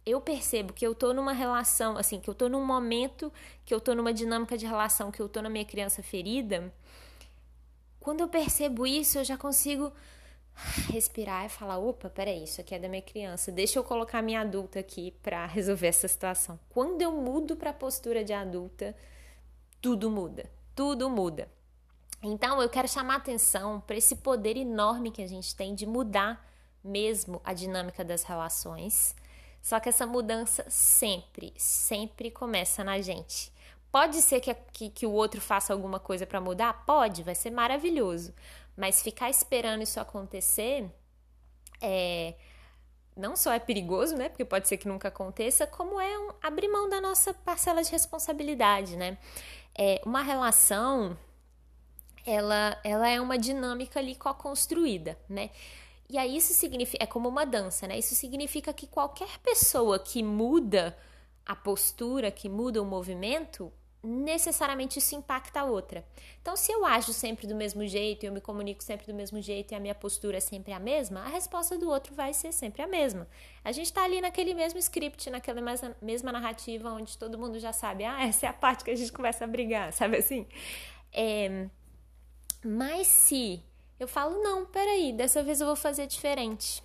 eu 0.04 0.20
percebo 0.20 0.72
que 0.72 0.86
eu 0.86 0.94
tô 0.94 1.12
numa 1.12 1.32
relação, 1.32 1.96
assim, 1.96 2.20
que 2.20 2.28
eu 2.28 2.34
tô 2.34 2.48
num 2.48 2.64
momento, 2.64 3.32
que 3.64 3.72
eu 3.72 3.80
tô 3.80 3.94
numa 3.94 4.12
dinâmica 4.12 4.56
de 4.56 4.66
relação, 4.66 5.10
que 5.10 5.20
eu 5.20 5.28
tô 5.28 5.40
na 5.40 5.48
minha 5.48 5.64
criança 5.64 6.02
ferida, 6.02 6.72
quando 8.00 8.20
eu 8.20 8.28
percebo 8.28 8.86
isso, 8.86 9.18
eu 9.18 9.24
já 9.24 9.36
consigo 9.36 9.92
respirar 10.90 11.46
e 11.46 11.48
falar: 11.48 11.78
opa, 11.78 12.10
peraí, 12.10 12.44
isso 12.44 12.60
aqui 12.60 12.74
é 12.74 12.78
da 12.78 12.88
minha 12.88 13.02
criança, 13.02 13.52
deixa 13.52 13.78
eu 13.78 13.84
colocar 13.84 14.22
minha 14.22 14.40
adulta 14.40 14.80
aqui 14.80 15.12
para 15.22 15.46
resolver 15.46 15.86
essa 15.86 16.08
situação. 16.08 16.58
Quando 16.68 17.02
eu 17.02 17.12
mudo 17.12 17.56
para 17.56 17.70
a 17.70 17.74
postura 17.74 18.24
de 18.24 18.32
adulta, 18.32 18.96
tudo 19.80 20.10
muda, 20.10 20.50
tudo 20.74 21.08
muda. 21.08 21.48
Então, 22.22 22.60
eu 22.60 22.68
quero 22.68 22.88
chamar 22.88 23.16
atenção 23.16 23.80
para 23.80 23.96
esse 23.96 24.16
poder 24.16 24.56
enorme 24.56 25.10
que 25.10 25.22
a 25.22 25.26
gente 25.26 25.54
tem 25.54 25.74
de 25.74 25.86
mudar 25.86 26.46
mesmo 26.82 27.40
a 27.44 27.52
dinâmica 27.54 28.04
das 28.04 28.24
relações 28.24 29.14
só 29.62 29.78
que 29.78 29.88
essa 29.88 30.06
mudança 30.06 30.64
sempre, 30.68 31.52
sempre 31.56 32.30
começa 32.30 32.82
na 32.82 33.00
gente. 33.00 33.52
Pode 33.90 34.22
ser 34.22 34.40
que, 34.40 34.54
que, 34.72 34.90
que 34.90 35.06
o 35.06 35.12
outro 35.12 35.40
faça 35.40 35.72
alguma 35.72 35.98
coisa 35.98 36.26
para 36.26 36.40
mudar? 36.40 36.84
Pode, 36.86 37.22
vai 37.22 37.34
ser 37.34 37.50
maravilhoso. 37.50 38.32
Mas 38.76 39.02
ficar 39.02 39.28
esperando 39.28 39.82
isso 39.82 39.98
acontecer 39.98 40.90
é, 41.80 42.34
não 43.16 43.34
só 43.36 43.52
é 43.52 43.58
perigoso, 43.58 44.16
né? 44.16 44.28
Porque 44.28 44.44
pode 44.44 44.68
ser 44.68 44.76
que 44.76 44.88
nunca 44.88 45.08
aconteça, 45.08 45.66
como 45.66 46.00
é 46.00 46.18
um, 46.18 46.30
abrir 46.42 46.68
mão 46.68 46.88
da 46.88 47.00
nossa 47.00 47.34
parcela 47.34 47.82
de 47.82 47.90
responsabilidade, 47.90 48.96
né? 48.96 49.18
É, 49.76 50.00
uma 50.04 50.22
relação, 50.22 51.16
ela, 52.24 52.78
ela 52.84 53.08
é 53.08 53.20
uma 53.20 53.38
dinâmica 53.38 53.98
ali 53.98 54.14
co-construída, 54.14 55.18
né? 55.28 55.50
E 56.08 56.18
aí 56.18 56.36
isso 56.36 56.52
significa, 56.54 57.02
é 57.02 57.06
como 57.06 57.28
uma 57.28 57.44
dança, 57.44 57.86
né? 57.86 57.98
Isso 57.98 58.14
significa 58.14 58.72
que 58.72 58.86
qualquer 58.86 59.38
pessoa 59.38 59.98
que 59.98 60.22
muda 60.22 60.96
a 61.46 61.54
postura, 61.54 62.30
que 62.30 62.48
muda 62.48 62.82
o 62.82 62.84
movimento, 62.84 63.72
necessariamente 64.02 64.98
isso 64.98 65.14
impacta 65.14 65.60
a 65.60 65.64
outra. 65.64 66.04
Então, 66.40 66.56
se 66.56 66.72
eu 66.72 66.86
ajo 66.86 67.12
sempre 67.12 67.46
do 67.46 67.54
mesmo 67.54 67.86
jeito, 67.86 68.24
eu 68.24 68.32
me 68.32 68.40
comunico 68.40 68.82
sempre 68.82 69.06
do 69.06 69.14
mesmo 69.14 69.40
jeito 69.42 69.72
e 69.72 69.74
a 69.74 69.80
minha 69.80 69.94
postura 69.94 70.38
é 70.38 70.40
sempre 70.40 70.72
a 70.72 70.78
mesma, 70.78 71.20
a 71.20 71.28
resposta 71.28 71.76
do 71.76 71.88
outro 71.88 72.14
vai 72.14 72.32
ser 72.32 72.52
sempre 72.52 72.82
a 72.82 72.86
mesma. 72.86 73.28
A 73.62 73.72
gente 73.72 73.86
está 73.86 74.04
ali 74.04 74.20
naquele 74.20 74.54
mesmo 74.54 74.78
script, 74.78 75.28
naquela 75.28 75.60
mesma 76.00 76.32
narrativa, 76.32 76.90
onde 76.90 77.18
todo 77.18 77.38
mundo 77.38 77.58
já 77.58 77.72
sabe, 77.72 78.04
ah, 78.04 78.24
essa 78.26 78.46
é 78.46 78.48
a 78.48 78.54
parte 78.54 78.84
que 78.84 78.90
a 78.90 78.96
gente 78.96 79.12
começa 79.12 79.44
a 79.44 79.46
brigar, 79.46 79.92
sabe 79.94 80.16
assim? 80.16 80.46
É... 81.12 81.68
Mas 82.64 83.06
se 83.06 83.62
eu 83.98 84.08
falo, 84.08 84.42
não, 84.42 84.64
peraí, 84.66 85.12
dessa 85.12 85.42
vez 85.42 85.60
eu 85.60 85.66
vou 85.66 85.76
fazer 85.76 86.06
diferente. 86.06 86.82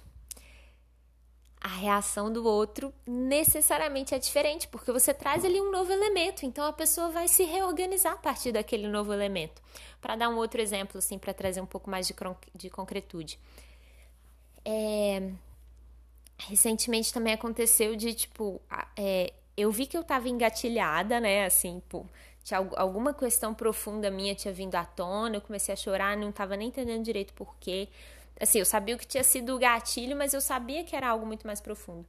A 1.66 1.68
reação 1.68 2.32
do 2.32 2.46
outro 2.46 2.94
necessariamente 3.08 4.14
é 4.14 4.20
diferente, 4.20 4.68
porque 4.68 4.92
você 4.92 5.12
traz 5.16 5.44
ali 5.44 5.60
um 5.60 5.72
novo 5.72 5.92
elemento, 5.92 6.46
então 6.46 6.64
a 6.64 6.72
pessoa 6.72 7.10
vai 7.10 7.28
se 7.28 7.44
reorganizar 7.44 8.14
a 8.14 8.18
partir 8.18 8.52
daquele 8.52 8.88
novo 8.88 9.12
elemento. 9.12 9.64
Para 10.00 10.16
dar 10.16 10.30
um 10.30 10.36
outro 10.36 10.62
exemplo, 10.62 11.00
assim, 11.00 11.18
para 11.18 11.34
trazer 11.34 11.62
um 11.62 11.66
pouco 11.66 11.90
mais 11.90 12.06
de, 12.06 12.14
de 12.54 12.70
concretude. 12.70 13.40
É... 14.64 15.32
Recentemente 16.38 17.12
também 17.12 17.34
aconteceu 17.34 17.96
de, 17.96 18.14
tipo, 18.14 18.62
é... 18.96 19.34
eu 19.58 19.72
vi 19.72 19.88
que 19.88 19.98
eu 19.98 20.04
tava 20.04 20.30
engatilhada, 20.30 21.20
né, 21.20 21.46
assim, 21.46 21.82
pô, 21.90 22.06
tinha 22.44 22.60
alguma 22.76 23.12
questão 23.12 23.56
profunda 23.56 24.12
minha 24.12 24.36
tinha 24.36 24.54
vindo 24.54 24.76
à 24.76 24.86
tona, 24.86 25.38
eu 25.38 25.42
comecei 25.42 25.74
a 25.74 25.76
chorar, 25.76 26.16
não 26.16 26.30
estava 26.30 26.56
nem 26.56 26.68
entendendo 26.68 27.04
direito 27.04 27.34
por 27.34 27.56
quê. 27.60 27.90
Assim, 28.40 28.60
eu 28.60 28.66
sabia 28.66 28.96
o 28.96 29.00
que 29.00 29.08
tinha 29.08 29.24
sido 29.24 29.56
o 29.56 29.60
gatilho, 29.60 30.16
mas 30.16 30.34
eu 30.34 30.42
sabia 30.42 30.84
que 30.84 30.96
era 30.96 31.10
algo 31.10 31.26
muito 31.26 31.48
mais 31.48 31.62
profundo. 31.62 32.06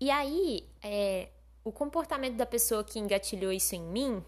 E 0.00 0.10
aí, 0.10 0.68
é, 0.82 1.28
o 1.62 1.70
comportamento 1.70 2.34
da 2.36 2.46
pessoa 2.46 2.82
que 2.82 2.98
engatilhou 2.98 3.52
isso 3.52 3.74
em 3.76 3.82
mim 3.82 4.24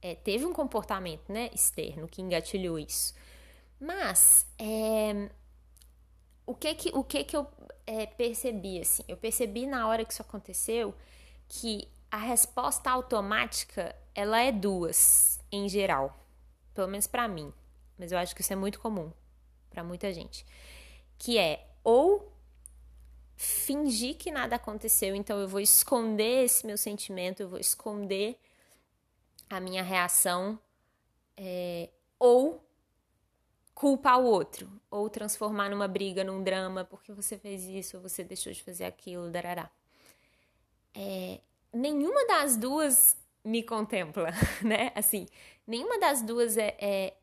é, 0.00 0.14
teve 0.14 0.44
um 0.46 0.52
comportamento 0.52 1.32
né, 1.32 1.50
externo 1.52 2.06
que 2.06 2.22
engatilhou 2.22 2.78
isso. 2.78 3.12
Mas 3.80 4.46
é, 4.58 5.28
o 6.46 6.54
que 6.54 6.74
que, 6.74 6.90
o 6.94 7.02
que, 7.02 7.24
que 7.24 7.36
eu 7.36 7.46
é, 7.84 8.06
percebi 8.06 8.80
assim? 8.80 9.02
Eu 9.08 9.16
percebi 9.16 9.66
na 9.66 9.88
hora 9.88 10.04
que 10.04 10.12
isso 10.12 10.22
aconteceu 10.22 10.94
que 11.48 11.88
a 12.10 12.18
resposta 12.18 12.88
automática, 12.90 13.94
ela 14.14 14.40
é 14.40 14.52
duas, 14.52 15.40
em 15.50 15.68
geral. 15.68 16.16
Pelo 16.72 16.86
menos 16.86 17.08
para 17.08 17.26
mim. 17.26 17.52
Mas 17.98 18.12
eu 18.12 18.18
acho 18.18 18.34
que 18.36 18.42
isso 18.42 18.52
é 18.52 18.56
muito 18.56 18.78
comum 18.78 19.12
para 19.70 19.82
muita 19.84 20.12
gente. 20.12 20.44
Que 21.18 21.38
é 21.38 21.66
ou 21.84 22.32
fingir 23.36 24.16
que 24.16 24.30
nada 24.30 24.56
aconteceu, 24.56 25.14
então 25.14 25.40
eu 25.40 25.46
vou 25.46 25.60
esconder 25.60 26.44
esse 26.44 26.66
meu 26.66 26.76
sentimento, 26.76 27.40
eu 27.40 27.48
vou 27.48 27.58
esconder 27.58 28.36
a 29.48 29.60
minha 29.60 29.82
reação, 29.82 30.58
é, 31.36 31.88
ou 32.18 32.64
culpar 33.74 34.18
o 34.18 34.24
outro. 34.24 34.68
ou 34.90 35.08
transformar 35.08 35.68
numa 35.70 35.86
briga, 35.86 36.24
num 36.24 36.42
drama, 36.42 36.84
porque 36.84 37.12
você 37.12 37.38
fez 37.38 37.62
isso 37.64 37.96
ou 37.98 38.02
você 38.02 38.24
deixou 38.24 38.52
de 38.52 38.62
fazer 38.62 38.84
aquilo, 38.84 39.30
darará. 39.30 39.70
É, 40.94 41.40
nenhuma 41.72 42.26
das 42.26 42.56
duas 42.56 43.16
me 43.44 43.62
contempla, 43.62 44.30
né? 44.64 44.90
Assim, 44.94 45.28
nenhuma 45.66 45.98
das 45.98 46.22
duas 46.22 46.56
é, 46.56 46.74
é, 46.80 47.14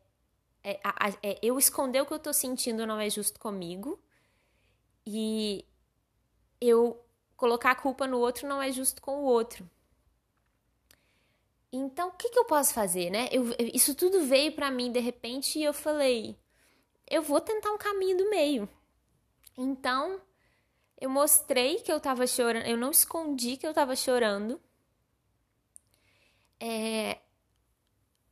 é, 0.68 0.80
é, 1.22 1.38
eu 1.40 1.58
esconder 1.58 2.00
o 2.02 2.06
que 2.06 2.12
eu 2.12 2.18
tô 2.18 2.32
sentindo 2.32 2.84
não 2.84 2.98
é 2.98 3.08
justo 3.08 3.38
comigo 3.38 4.02
e 5.06 5.64
eu 6.60 7.00
colocar 7.36 7.70
a 7.70 7.76
culpa 7.76 8.04
no 8.06 8.18
outro 8.18 8.48
não 8.48 8.60
é 8.60 8.72
justo 8.72 9.00
com 9.00 9.18
o 9.20 9.24
outro. 9.24 9.68
Então, 11.72 12.08
o 12.08 12.12
que, 12.12 12.30
que 12.30 12.38
eu 12.38 12.44
posso 12.46 12.74
fazer, 12.74 13.10
né? 13.10 13.28
Eu, 13.30 13.54
isso 13.72 13.94
tudo 13.94 14.24
veio 14.24 14.52
para 14.52 14.70
mim 14.70 14.90
de 14.90 14.98
repente 14.98 15.58
e 15.58 15.64
eu 15.64 15.72
falei, 15.72 16.36
eu 17.08 17.22
vou 17.22 17.40
tentar 17.40 17.70
um 17.70 17.78
caminho 17.78 18.16
do 18.16 18.30
meio. 18.30 18.68
Então, 19.56 20.20
eu 21.00 21.08
mostrei 21.08 21.80
que 21.80 21.92
eu 21.92 22.00
tava 22.00 22.26
chorando, 22.26 22.66
eu 22.66 22.76
não 22.76 22.90
escondi 22.90 23.56
que 23.56 23.66
eu 23.66 23.74
tava 23.74 23.94
chorando. 23.94 24.60
É, 26.58 27.18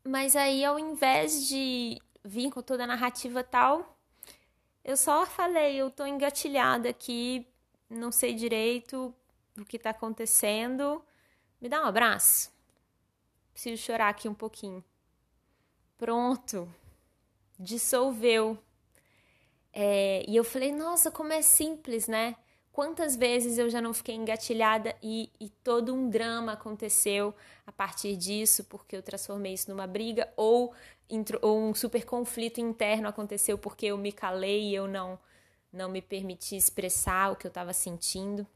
mas 0.02 0.34
aí, 0.34 0.64
ao 0.64 0.78
invés 0.78 1.46
de 1.46 2.00
vir 2.24 2.50
com 2.50 2.62
toda 2.62 2.84
a 2.84 2.86
narrativa 2.86 3.44
tal, 3.44 3.98
eu 4.84 4.96
só 4.96 5.24
falei, 5.26 5.76
eu 5.76 5.90
tô 5.90 6.04
engatilhada 6.06 6.88
aqui, 6.88 7.46
não 7.88 8.10
sei 8.10 8.34
direito 8.34 9.14
o 9.58 9.64
que 9.64 9.78
tá 9.78 9.90
acontecendo. 9.90 11.02
Me 11.60 11.68
dá 11.68 11.82
um 11.82 11.86
abraço. 11.86 12.52
Preciso 13.52 13.82
chorar 13.82 14.08
aqui 14.08 14.28
um 14.28 14.34
pouquinho. 14.34 14.84
Pronto. 15.96 16.68
Dissolveu. 17.58 18.58
É, 19.72 20.24
e 20.28 20.36
eu 20.36 20.44
falei, 20.44 20.72
nossa, 20.72 21.10
como 21.10 21.32
é 21.32 21.40
simples, 21.40 22.06
né? 22.06 22.36
Quantas 22.70 23.14
vezes 23.14 23.56
eu 23.56 23.70
já 23.70 23.80
não 23.80 23.94
fiquei 23.94 24.16
engatilhada 24.16 24.96
e, 25.00 25.30
e, 25.38 25.48
todo 25.48 25.94
um 25.94 26.10
drama 26.10 26.52
aconteceu 26.52 27.32
a 27.64 27.70
partir 27.70 28.16
disso, 28.16 28.64
porque 28.64 28.96
eu 28.96 29.02
transformei 29.02 29.54
isso 29.54 29.70
numa 29.70 29.86
briga, 29.86 30.28
ou 30.36 30.74
um 31.42 31.74
super 31.74 32.04
conflito 32.04 32.60
interno 32.60 33.08
aconteceu 33.08 33.58
porque 33.58 33.86
eu 33.86 33.98
me 33.98 34.12
calei 34.12 34.70
e 34.70 34.74
eu 34.74 34.86
não, 34.88 35.18
não 35.72 35.88
me 35.88 36.00
permiti 36.00 36.56
expressar 36.56 37.32
o 37.32 37.36
que 37.36 37.46
eu 37.46 37.50
estava 37.50 37.72
sentindo. 37.72 38.46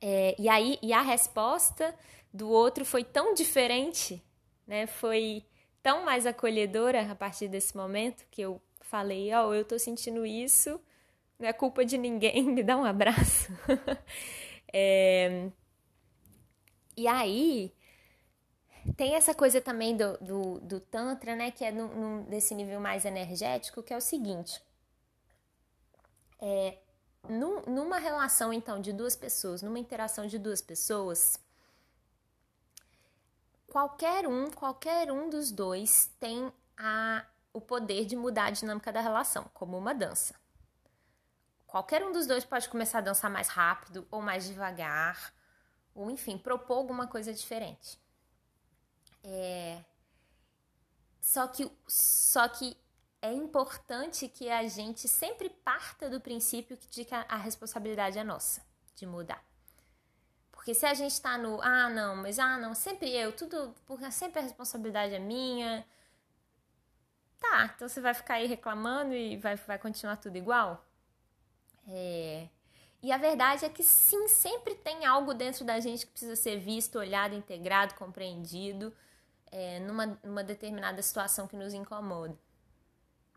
É, 0.00 0.34
e 0.38 0.48
aí, 0.48 0.78
e 0.82 0.92
a 0.92 1.02
resposta 1.02 1.94
do 2.32 2.48
outro 2.48 2.84
foi 2.84 3.04
tão 3.04 3.34
diferente, 3.34 4.22
né? 4.66 4.86
Foi 4.86 5.44
tão 5.82 6.04
mais 6.04 6.26
acolhedora 6.26 7.10
a 7.10 7.14
partir 7.14 7.48
desse 7.48 7.76
momento 7.76 8.24
que 8.30 8.42
eu 8.42 8.60
falei, 8.80 9.32
ó, 9.34 9.48
oh, 9.48 9.54
eu 9.54 9.64
tô 9.64 9.78
sentindo 9.78 10.24
isso 10.26 10.80
não 11.40 11.48
é 11.48 11.52
culpa 11.54 11.84
de 11.84 11.96
ninguém, 11.96 12.42
me 12.52 12.62
dá 12.62 12.76
um 12.76 12.84
abraço. 12.84 13.50
é... 14.72 15.48
E 16.96 17.08
aí, 17.08 17.72
tem 18.96 19.14
essa 19.14 19.34
coisa 19.34 19.60
também 19.60 19.96
do, 19.96 20.16
do, 20.18 20.60
do 20.60 20.80
Tantra, 20.80 21.36
né, 21.36 21.50
que 21.50 21.64
é 21.64 21.70
no, 21.70 21.88
no, 21.88 22.24
desse 22.24 22.54
nível 22.54 22.80
mais 22.80 23.04
energético, 23.04 23.82
que 23.82 23.92
é 23.92 23.96
o 23.96 24.00
seguinte. 24.00 24.62
É, 26.40 26.78
num, 27.28 27.60
numa 27.62 27.98
relação, 27.98 28.52
então, 28.52 28.80
de 28.80 28.92
duas 28.92 29.14
pessoas, 29.14 29.62
numa 29.62 29.78
interação 29.78 30.26
de 30.26 30.38
duas 30.38 30.62
pessoas, 30.62 31.38
qualquer 33.66 34.26
um, 34.26 34.50
qualquer 34.50 35.12
um 35.12 35.28
dos 35.28 35.50
dois 35.50 36.10
tem 36.18 36.52
a, 36.76 37.24
o 37.52 37.60
poder 37.60 38.06
de 38.06 38.16
mudar 38.16 38.46
a 38.46 38.50
dinâmica 38.50 38.92
da 38.92 39.00
relação, 39.00 39.44
como 39.52 39.76
uma 39.76 39.94
dança. 39.94 40.34
Qualquer 41.66 42.04
um 42.04 42.10
dos 42.10 42.26
dois 42.26 42.44
pode 42.44 42.68
começar 42.68 42.98
a 42.98 43.02
dançar 43.02 43.30
mais 43.30 43.48
rápido 43.48 44.06
ou 44.10 44.20
mais 44.20 44.44
devagar, 44.44 45.32
ou 45.94 46.10
enfim, 46.10 46.38
propor 46.38 46.78
alguma 46.78 47.06
coisa 47.06 47.32
diferente. 47.32 47.99
É... 49.22 49.84
Só 51.20 51.46
que, 51.46 51.70
só 51.86 52.48
que 52.48 52.76
é 53.22 53.32
importante 53.32 54.28
que 54.28 54.48
a 54.48 54.66
gente 54.66 55.06
sempre 55.06 55.50
parta 55.50 56.08
do 56.08 56.20
princípio 56.20 56.78
de 56.90 57.04
que 57.04 57.14
a 57.14 57.36
responsabilidade 57.36 58.18
é 58.18 58.24
nossa 58.24 58.62
de 58.96 59.06
mudar. 59.06 59.44
Porque 60.50 60.74
se 60.74 60.86
a 60.86 60.94
gente 60.94 61.12
está 61.12 61.38
no, 61.38 61.60
ah, 61.62 61.88
não, 61.88 62.16
mas 62.16 62.38
ah, 62.38 62.58
não, 62.58 62.74
sempre 62.74 63.10
eu, 63.10 63.32
tudo, 63.32 63.74
porque 63.86 64.10
sempre 64.10 64.40
a 64.40 64.42
responsabilidade 64.42 65.14
é 65.14 65.18
minha. 65.18 65.86
Tá, 67.38 67.72
então 67.74 67.88
você 67.88 68.00
vai 68.00 68.12
ficar 68.12 68.34
aí 68.34 68.46
reclamando 68.46 69.14
e 69.14 69.36
vai, 69.36 69.56
vai 69.56 69.78
continuar 69.78 70.16
tudo 70.16 70.36
igual? 70.36 70.84
É... 71.88 72.48
E 73.02 73.10
a 73.10 73.16
verdade 73.16 73.64
é 73.64 73.68
que 73.70 73.82
sim, 73.82 74.28
sempre 74.28 74.74
tem 74.74 75.06
algo 75.06 75.32
dentro 75.32 75.64
da 75.64 75.80
gente 75.80 76.04
que 76.04 76.12
precisa 76.12 76.36
ser 76.36 76.58
visto, 76.58 76.98
olhado, 76.98 77.34
integrado, 77.34 77.94
compreendido 77.94 78.94
é, 79.50 79.80
numa, 79.80 80.18
numa 80.22 80.44
determinada 80.44 81.02
situação 81.02 81.46
que 81.46 81.56
nos 81.56 81.74
incomoda. 81.74 82.38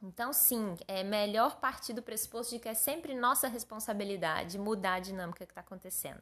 Então, 0.02 0.34
sim, 0.34 0.76
é 0.86 1.02
melhor 1.02 1.60
partir 1.62 1.94
do 1.94 2.02
pressuposto 2.02 2.54
de 2.54 2.60
que 2.60 2.68
é 2.68 2.74
sempre 2.74 3.16
nossa 3.16 3.48
responsabilidade 3.48 4.60
mudar 4.60 4.96
a 4.96 5.00
dinâmica 5.00 5.46
que 5.46 5.52
está 5.52 5.62
acontecendo. 5.62 6.22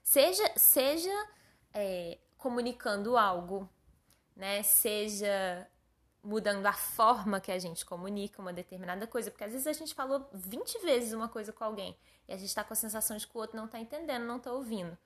Seja, 0.00 0.48
seja 0.56 1.28
é, 1.74 2.18
comunicando 2.38 3.16
algo, 3.16 3.68
né? 4.36 4.62
seja 4.62 5.68
mudando 6.22 6.64
a 6.66 6.72
forma 6.72 7.40
que 7.40 7.50
a 7.52 7.58
gente 7.58 7.84
comunica 7.84 8.40
uma 8.40 8.52
determinada 8.52 9.06
coisa, 9.06 9.30
porque 9.30 9.44
às 9.44 9.52
vezes 9.52 9.66
a 9.66 9.72
gente 9.72 9.94
falou 9.94 10.28
20 10.32 10.80
vezes 10.80 11.12
uma 11.12 11.28
coisa 11.28 11.52
com 11.52 11.62
alguém 11.64 11.96
e 12.28 12.32
a 12.32 12.36
gente 12.36 12.48
está 12.48 12.64
com 12.64 12.72
a 12.72 12.76
sensação 12.76 13.16
de 13.16 13.26
que 13.26 13.36
o 13.36 13.40
outro 13.40 13.56
não 13.56 13.66
está 13.66 13.78
entendendo, 13.78 14.24
não 14.24 14.36
está 14.36 14.52
ouvindo, 14.52 14.96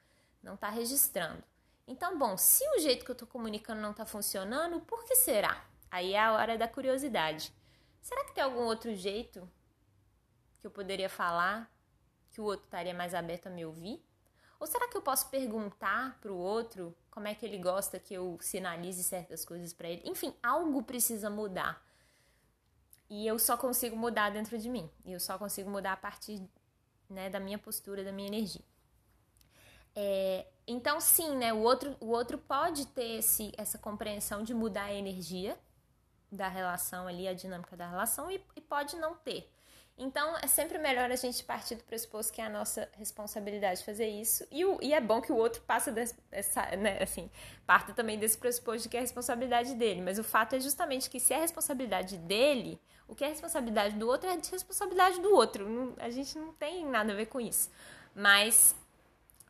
não 0.43 0.55
está 0.55 0.69
registrando. 0.69 1.43
Então, 1.91 2.17
bom, 2.17 2.37
se 2.37 2.63
o 2.77 2.79
jeito 2.79 3.05
que 3.05 3.11
eu 3.11 3.15
estou 3.15 3.27
comunicando 3.27 3.81
não 3.81 3.91
está 3.91 4.07
funcionando, 4.07 4.81
por 4.83 5.05
que 5.05 5.17
será? 5.17 5.67
Aí 5.91 6.13
é 6.13 6.21
a 6.21 6.33
hora 6.33 6.57
da 6.57 6.69
curiosidade. 6.69 7.53
Será 8.01 8.25
que 8.25 8.33
tem 8.33 8.45
algum 8.45 8.61
outro 8.61 8.95
jeito 8.95 9.51
que 10.61 10.69
eu 10.69 10.71
poderia 10.71 11.09
falar 11.09 11.69
que 12.31 12.41
o 12.41 12.45
outro 12.45 12.65
estaria 12.67 12.95
mais 12.95 13.13
aberto 13.13 13.49
a 13.49 13.51
me 13.51 13.67
ouvir? 13.67 14.01
Ou 14.61 14.69
será 14.69 14.87
que 14.87 14.97
eu 14.97 15.03
posso 15.03 15.29
perguntar 15.31 16.17
para 16.21 16.31
o 16.31 16.37
outro 16.37 16.97
como 17.11 17.27
é 17.27 17.35
que 17.35 17.45
ele 17.45 17.59
gosta 17.59 17.99
que 17.99 18.15
eu 18.15 18.39
sinalize 18.41 19.03
certas 19.03 19.45
coisas 19.45 19.73
para 19.73 19.89
ele? 19.89 20.03
Enfim, 20.05 20.33
algo 20.41 20.85
precisa 20.85 21.29
mudar. 21.29 21.85
E 23.09 23.27
eu 23.27 23.37
só 23.37 23.57
consigo 23.57 23.97
mudar 23.97 24.31
dentro 24.31 24.57
de 24.57 24.69
mim. 24.69 24.89
E 25.05 25.11
eu 25.11 25.19
só 25.19 25.37
consigo 25.37 25.69
mudar 25.69 25.95
a 25.95 25.97
partir 25.97 26.41
né, 27.09 27.29
da 27.29 27.41
minha 27.41 27.59
postura, 27.59 28.05
da 28.05 28.13
minha 28.13 28.29
energia. 28.29 28.70
É, 29.95 30.47
então, 30.67 31.01
sim, 31.01 31.37
né, 31.37 31.53
o, 31.53 31.59
outro, 31.59 31.97
o 32.01 32.07
outro 32.07 32.39
pode 32.39 32.87
ter 32.87 33.19
esse, 33.19 33.53
essa 33.57 33.79
compreensão 33.79 34.43
de 34.43 34.55
mudar 34.55 34.85
a 34.85 34.95
energia 34.95 35.59
da 36.31 36.49
relação 36.49 37.09
ali, 37.09 37.27
a 37.27 37.35
dinâmica 37.35 37.77
da 37.77 37.89
relação, 37.89 38.31
e, 38.31 38.41
e 38.55 38.61
pode 38.61 38.97
não 38.97 39.15
ter. 39.15 39.51
Então, 39.99 40.35
é 40.39 40.47
sempre 40.47 40.79
melhor 40.79 41.11
a 41.11 41.17
gente 41.17 41.45
partir 41.45 41.75
do 41.75 41.85
pressuposto 41.85 42.33
que 42.33 42.41
é 42.41 42.47
a 42.47 42.49
nossa 42.49 42.89
responsabilidade 42.93 43.85
fazer 43.85 44.09
isso. 44.09 44.47
E, 44.51 44.65
o, 44.65 44.79
e 44.81 44.95
é 44.95 45.01
bom 45.01 45.21
que 45.21 45.31
o 45.31 45.37
outro 45.37 45.61
passe 45.63 45.93
dessa, 45.93 46.15
né, 46.79 47.03
assim, 47.03 47.31
parta 47.67 47.93
também 47.93 48.19
desse 48.19 48.39
pressuposto 48.39 48.85
de 48.85 48.89
que 48.89 48.97
é 48.97 49.01
a 49.01 49.03
responsabilidade 49.03 49.75
dele. 49.75 50.01
Mas 50.01 50.19
o 50.19 50.25
fato 50.25 50.55
é 50.55 50.61
justamente 50.61 51.11
que 51.11 51.21
se 51.21 51.35
é 51.35 51.37
a 51.37 51.41
responsabilidade 51.41 52.17
dele, 52.17 52.81
o 53.07 53.15
que 53.15 53.25
é 53.25 53.27
a 53.27 53.31
responsabilidade 53.31 53.97
do 53.97 54.09
outro 54.09 54.31
é 54.31 54.33
a 54.33 54.37
responsabilidade 54.37 55.21
do 55.21 55.35
outro. 55.35 55.95
A 55.99 56.09
gente 56.09 56.39
não 56.39 56.55
tem 56.55 56.87
nada 56.87 57.13
a 57.13 57.17
ver 57.17 57.27
com 57.27 57.39
isso. 57.39 57.71
Mas 58.15 58.75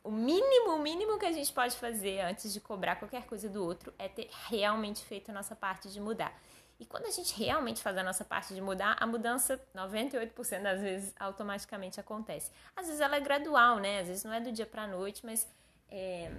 o 0.03 0.11
mínimo, 0.11 0.75
o 0.75 0.79
mínimo 0.79 1.19
que 1.19 1.25
a 1.25 1.31
gente 1.31 1.51
pode 1.53 1.75
fazer 1.75 2.21
antes 2.21 2.51
de 2.51 2.59
cobrar 2.59 2.95
qualquer 2.95 3.25
coisa 3.25 3.47
do 3.47 3.63
outro 3.63 3.93
é 3.99 4.07
ter 4.07 4.29
realmente 4.47 5.03
feito 5.03 5.29
a 5.29 5.33
nossa 5.33 5.55
parte 5.55 5.89
de 5.89 5.99
mudar. 5.99 6.33
E 6.79 6.85
quando 6.85 7.05
a 7.05 7.11
gente 7.11 7.37
realmente 7.37 7.79
faz 7.79 7.95
a 7.95 8.01
nossa 8.01 8.25
parte 8.25 8.55
de 8.55 8.61
mudar, 8.61 8.97
a 8.99 9.05
mudança 9.05 9.63
98% 9.75 10.63
das 10.63 10.81
vezes 10.81 11.13
automaticamente 11.19 11.99
acontece. 11.99 12.51
Às 12.75 12.87
vezes 12.87 12.99
ela 12.99 13.17
é 13.17 13.19
gradual, 13.19 13.77
né? 13.77 13.99
Às 13.99 14.07
vezes 14.07 14.23
não 14.23 14.33
é 14.33 14.39
do 14.39 14.51
dia 14.51 14.65
para 14.65 14.83
a 14.83 14.87
noite, 14.87 15.23
mas 15.23 15.47
é, 15.89 16.31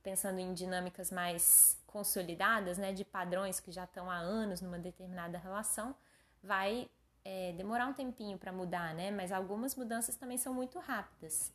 pensando 0.00 0.38
em 0.38 0.54
dinâmicas 0.54 1.10
mais 1.10 1.76
consolidadas, 1.88 2.78
né, 2.78 2.92
de 2.92 3.04
padrões 3.04 3.58
que 3.58 3.72
já 3.72 3.82
estão 3.82 4.08
há 4.08 4.16
anos 4.16 4.60
numa 4.60 4.78
determinada 4.78 5.36
relação, 5.38 5.92
vai 6.40 6.88
é, 7.24 7.52
demorar 7.56 7.88
um 7.88 7.92
tempinho 7.92 8.38
para 8.38 8.52
mudar, 8.52 8.94
né? 8.94 9.10
Mas 9.10 9.32
algumas 9.32 9.74
mudanças 9.74 10.14
também 10.14 10.38
são 10.38 10.54
muito 10.54 10.78
rápidas. 10.78 11.52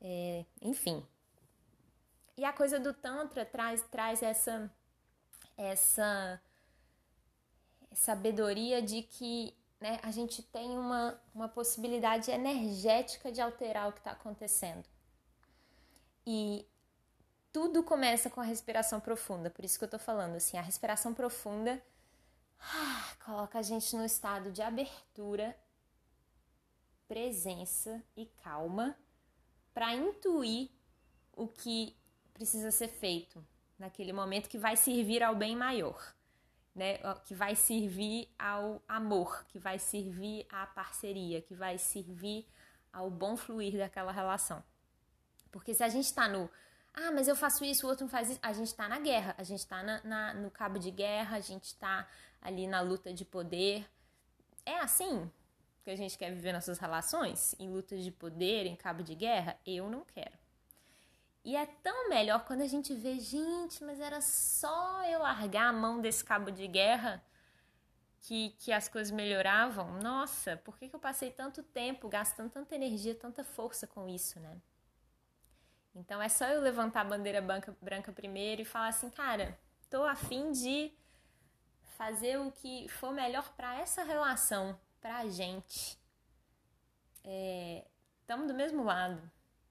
É, 0.00 0.44
enfim. 0.60 1.04
E 2.36 2.44
a 2.44 2.52
coisa 2.52 2.78
do 2.78 2.92
Tantra 2.92 3.44
traz, 3.44 3.82
traz 3.90 4.22
essa, 4.22 4.70
essa 5.56 6.40
sabedoria 7.92 8.82
de 8.82 9.02
que 9.02 9.56
né, 9.80 9.98
a 10.02 10.10
gente 10.10 10.42
tem 10.42 10.78
uma, 10.78 11.18
uma 11.34 11.48
possibilidade 11.48 12.30
energética 12.30 13.32
de 13.32 13.40
alterar 13.40 13.88
o 13.88 13.92
que 13.92 14.00
está 14.00 14.12
acontecendo. 14.12 14.84
E 16.26 16.66
tudo 17.52 17.82
começa 17.82 18.28
com 18.28 18.40
a 18.40 18.44
respiração 18.44 19.00
profunda, 19.00 19.48
por 19.48 19.64
isso 19.64 19.78
que 19.78 19.84
eu 19.84 19.86
estou 19.86 20.00
falando 20.00 20.36
assim, 20.36 20.58
a 20.58 20.62
respiração 20.62 21.14
profunda 21.14 21.82
ah, 22.60 23.14
coloca 23.24 23.58
a 23.58 23.62
gente 23.62 23.94
no 23.96 24.04
estado 24.04 24.50
de 24.50 24.60
abertura 24.60 25.56
presença 27.08 28.02
e 28.16 28.26
calma 28.42 28.96
para 29.76 29.94
intuir 29.94 30.70
o 31.34 31.46
que 31.46 31.94
precisa 32.32 32.70
ser 32.70 32.88
feito 32.88 33.46
naquele 33.78 34.10
momento 34.10 34.48
que 34.48 34.56
vai 34.56 34.74
servir 34.74 35.22
ao 35.22 35.36
bem 35.36 35.54
maior, 35.54 36.14
né? 36.74 36.96
Que 37.26 37.34
vai 37.34 37.54
servir 37.54 38.26
ao 38.38 38.82
amor, 38.88 39.44
que 39.48 39.58
vai 39.58 39.78
servir 39.78 40.46
à 40.48 40.66
parceria, 40.66 41.42
que 41.42 41.54
vai 41.54 41.76
servir 41.76 42.46
ao 42.90 43.10
bom 43.10 43.36
fluir 43.36 43.76
daquela 43.76 44.12
relação. 44.12 44.64
Porque 45.52 45.74
se 45.74 45.84
a 45.84 45.90
gente 45.90 46.06
está 46.06 46.26
no 46.26 46.48
ah, 46.94 47.12
mas 47.12 47.28
eu 47.28 47.36
faço 47.36 47.62
isso, 47.62 47.86
o 47.86 47.90
outro 47.90 48.04
não 48.04 48.10
faz 48.10 48.30
isso. 48.30 48.40
A 48.42 48.54
gente 48.54 48.68
está 48.68 48.88
na 48.88 48.98
guerra, 48.98 49.34
a 49.36 49.42
gente 49.42 49.58
está 49.58 49.82
no 50.32 50.50
cabo 50.50 50.78
de 50.78 50.90
guerra, 50.90 51.36
a 51.36 51.40
gente 51.40 51.64
está 51.64 52.08
ali 52.40 52.66
na 52.66 52.80
luta 52.80 53.12
de 53.12 53.26
poder. 53.26 53.86
É 54.64 54.78
assim 54.78 55.30
que 55.86 55.90
a 55.92 55.96
gente 55.96 56.18
quer 56.18 56.32
viver 56.32 56.52
nossas 56.52 56.80
relações? 56.80 57.54
Em 57.60 57.70
luta 57.70 57.96
de 57.96 58.10
poder, 58.10 58.66
em 58.66 58.74
cabo 58.74 59.04
de 59.04 59.14
guerra? 59.14 59.56
Eu 59.64 59.88
não 59.88 60.04
quero. 60.04 60.36
E 61.44 61.54
é 61.54 61.64
tão 61.64 62.08
melhor 62.08 62.44
quando 62.44 62.62
a 62.62 62.66
gente 62.66 62.92
vê, 62.92 63.20
gente, 63.20 63.84
mas 63.84 64.00
era 64.00 64.20
só 64.20 65.04
eu 65.04 65.20
largar 65.20 65.68
a 65.68 65.72
mão 65.72 66.00
desse 66.00 66.24
cabo 66.24 66.50
de 66.50 66.66
guerra 66.66 67.22
que, 68.22 68.50
que 68.58 68.72
as 68.72 68.88
coisas 68.88 69.12
melhoravam. 69.12 70.00
Nossa, 70.00 70.56
por 70.56 70.76
que, 70.76 70.88
que 70.88 70.96
eu 70.96 70.98
passei 70.98 71.30
tanto 71.30 71.62
tempo 71.62 72.08
gastando 72.08 72.50
tanta 72.50 72.74
energia, 72.74 73.14
tanta 73.14 73.44
força 73.44 73.86
com 73.86 74.08
isso, 74.08 74.40
né? 74.40 74.60
Então 75.94 76.20
é 76.20 76.28
só 76.28 76.46
eu 76.46 76.60
levantar 76.62 77.02
a 77.02 77.04
bandeira 77.04 77.40
branca, 77.40 77.76
branca 77.80 78.10
primeiro 78.10 78.62
e 78.62 78.64
falar 78.64 78.88
assim, 78.88 79.08
cara, 79.08 79.56
tô 79.88 80.02
afim 80.02 80.50
de 80.50 80.92
fazer 81.96 82.40
o 82.40 82.50
que 82.50 82.88
for 82.88 83.12
melhor 83.12 83.48
para 83.56 83.78
essa 83.78 84.02
relação, 84.02 84.76
pra 85.06 85.24
gente. 85.28 85.96
Estamos 88.20 88.44
é, 88.44 88.48
do 88.48 88.54
mesmo 88.54 88.82
lado. 88.82 89.22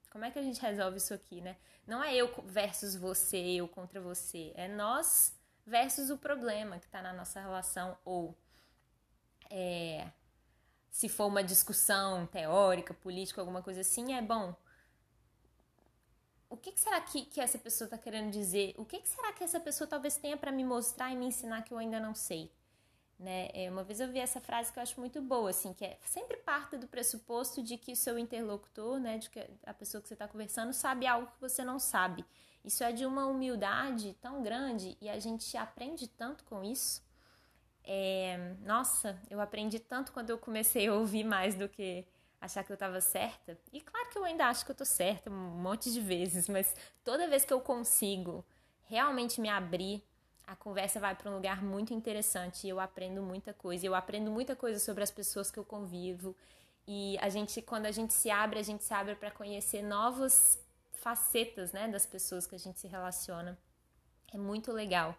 Como 0.10 0.24
é 0.24 0.32
que 0.32 0.40
a 0.40 0.42
gente 0.42 0.62
resolve 0.62 0.98
isso 0.98 1.14
aqui, 1.14 1.42
né? 1.42 1.58
Não 1.86 2.02
é 2.02 2.16
eu 2.16 2.34
versus 2.46 2.96
você, 2.96 3.38
eu 3.38 3.68
contra 3.68 4.00
você. 4.00 4.54
É 4.56 4.68
nós 4.68 5.36
versus 5.66 6.10
o 6.10 6.18
problema 6.18 6.80
que 6.80 6.86
está 6.86 7.02
na 7.02 7.12
nossa 7.12 7.42
relação. 7.42 7.98
Ou 8.06 8.34
é, 9.50 10.10
se 10.90 11.10
for 11.10 11.26
uma 11.26 11.44
discussão 11.44 12.26
teórica, 12.28 12.94
política, 12.94 13.42
alguma 13.42 13.62
coisa 13.62 13.82
assim, 13.82 14.14
é 14.14 14.22
bom 14.22 14.56
o 16.48 16.56
que, 16.56 16.72
que 16.72 16.80
será 16.80 17.02
que, 17.02 17.26
que 17.26 17.42
essa 17.42 17.58
pessoa 17.58 17.86
está 17.86 17.98
querendo 17.98 18.32
dizer? 18.32 18.74
O 18.78 18.86
que, 18.86 19.00
que 19.00 19.10
será 19.10 19.34
que 19.34 19.44
essa 19.44 19.60
pessoa 19.60 19.86
talvez 19.86 20.16
tenha 20.16 20.38
para 20.38 20.54
me 20.54 20.64
mostrar 20.64 21.12
e 21.12 21.18
me 21.18 21.26
ensinar 21.26 21.64
que 21.64 21.74
eu 21.74 21.78
ainda 21.78 22.00
não 22.00 22.16
sei? 22.16 22.50
Né? 23.18 23.50
É, 23.54 23.70
uma 23.72 23.84
vez 23.84 24.02
eu 24.02 24.12
vi 24.12 24.20
essa 24.20 24.42
frase 24.42 24.74
que 24.74 24.78
eu 24.78 24.84
acho 24.84 25.00
muito 25.00 25.22
boa, 25.22 25.50
assim, 25.50 25.74
que 25.74 25.86
é 25.86 25.98
sempre 26.04 26.36
parte 26.38 26.78
do 26.78 26.86
pressuposto 26.88 27.64
de 27.64 27.78
que 27.78 27.94
o 27.94 27.96
seu 27.96 28.20
interlocutor, 28.20 29.00
né, 29.00 29.18
de 29.18 29.30
que 29.30 29.40
a 29.66 29.74
pessoa 29.74 30.02
que 30.02 30.08
você 30.08 30.16
está 30.16 30.28
conversando, 30.28 30.74
sabe 30.74 31.08
algo 31.08 31.32
que 31.32 31.40
você 31.40 31.64
não 31.64 31.80
sabe. 31.80 32.26
Isso 32.64 32.84
é 32.84 32.92
de 32.92 33.06
uma 33.06 33.26
humildade 33.28 34.18
tão 34.22 34.42
grande 34.42 34.98
e 35.00 35.08
a 35.08 35.18
gente 35.20 35.56
aprende 35.56 36.08
tanto 36.08 36.44
com 36.44 36.64
isso. 36.64 37.02
É, 37.84 38.56
nossa, 38.66 39.18
eu 39.30 39.40
aprendi 39.40 39.80
tanto 39.80 40.12
quando 40.12 40.32
eu 40.32 40.38
comecei 40.38 40.88
a 40.88 40.94
ouvir 40.94 41.24
mais 41.24 41.56
do 41.56 41.70
que 41.70 42.06
achar 42.42 42.64
que 42.64 42.72
eu 42.72 42.76
estava 42.76 43.00
certa. 43.00 43.58
E 43.72 43.80
claro 43.80 44.10
que 44.10 44.18
eu 44.18 44.26
ainda 44.26 44.48
acho 44.48 44.66
que 44.66 44.72
eu 44.72 44.74
estou 44.74 44.86
certa 44.86 45.30
um 45.30 45.34
monte 45.34 45.92
de 45.94 46.02
vezes, 46.02 46.50
mas 46.50 46.76
toda 47.04 47.28
vez 47.28 47.46
que 47.46 47.54
eu 47.54 47.62
consigo 47.62 48.44
realmente 48.88 49.40
me 49.40 49.50
abrir, 49.50 50.04
a 50.48 50.56
conversa 50.56 51.00
vai 51.00 51.16
para 51.16 51.30
um 51.30 51.36
lugar 51.36 51.64
muito 51.64 51.94
interessante 51.94 52.68
e 52.68 52.70
eu 52.70 52.80
aprendo 52.80 53.22
muita 53.22 53.54
coisa. 53.54 53.86
Eu 53.86 53.96
aprendo 53.96 54.32
muita 54.32 54.56
coisa 54.56 54.80
sobre 54.80 55.04
as 55.04 55.12
pessoas 55.12 55.50
que 55.50 55.58
eu 55.58 55.66
convivo. 55.66 56.36
E 56.88 57.18
a 57.20 57.30
gente, 57.30 57.62
quando 57.62 57.86
a 57.86 57.92
gente 57.92 58.14
se 58.14 58.30
abre, 58.30 58.60
a 58.60 58.64
gente 58.64 58.84
se 58.84 58.94
abre 58.94 59.16
para 59.16 59.32
conhecer 59.32 59.82
novas 59.82 60.60
facetas, 60.92 61.72
né, 61.72 61.88
das 61.88 62.06
pessoas 62.06 62.46
que 62.46 62.56
a 62.56 62.60
gente 62.60 62.80
se 62.80 62.88
relaciona. 62.88 63.58
É 64.34 64.38
muito 64.38 64.72
legal. 64.72 65.16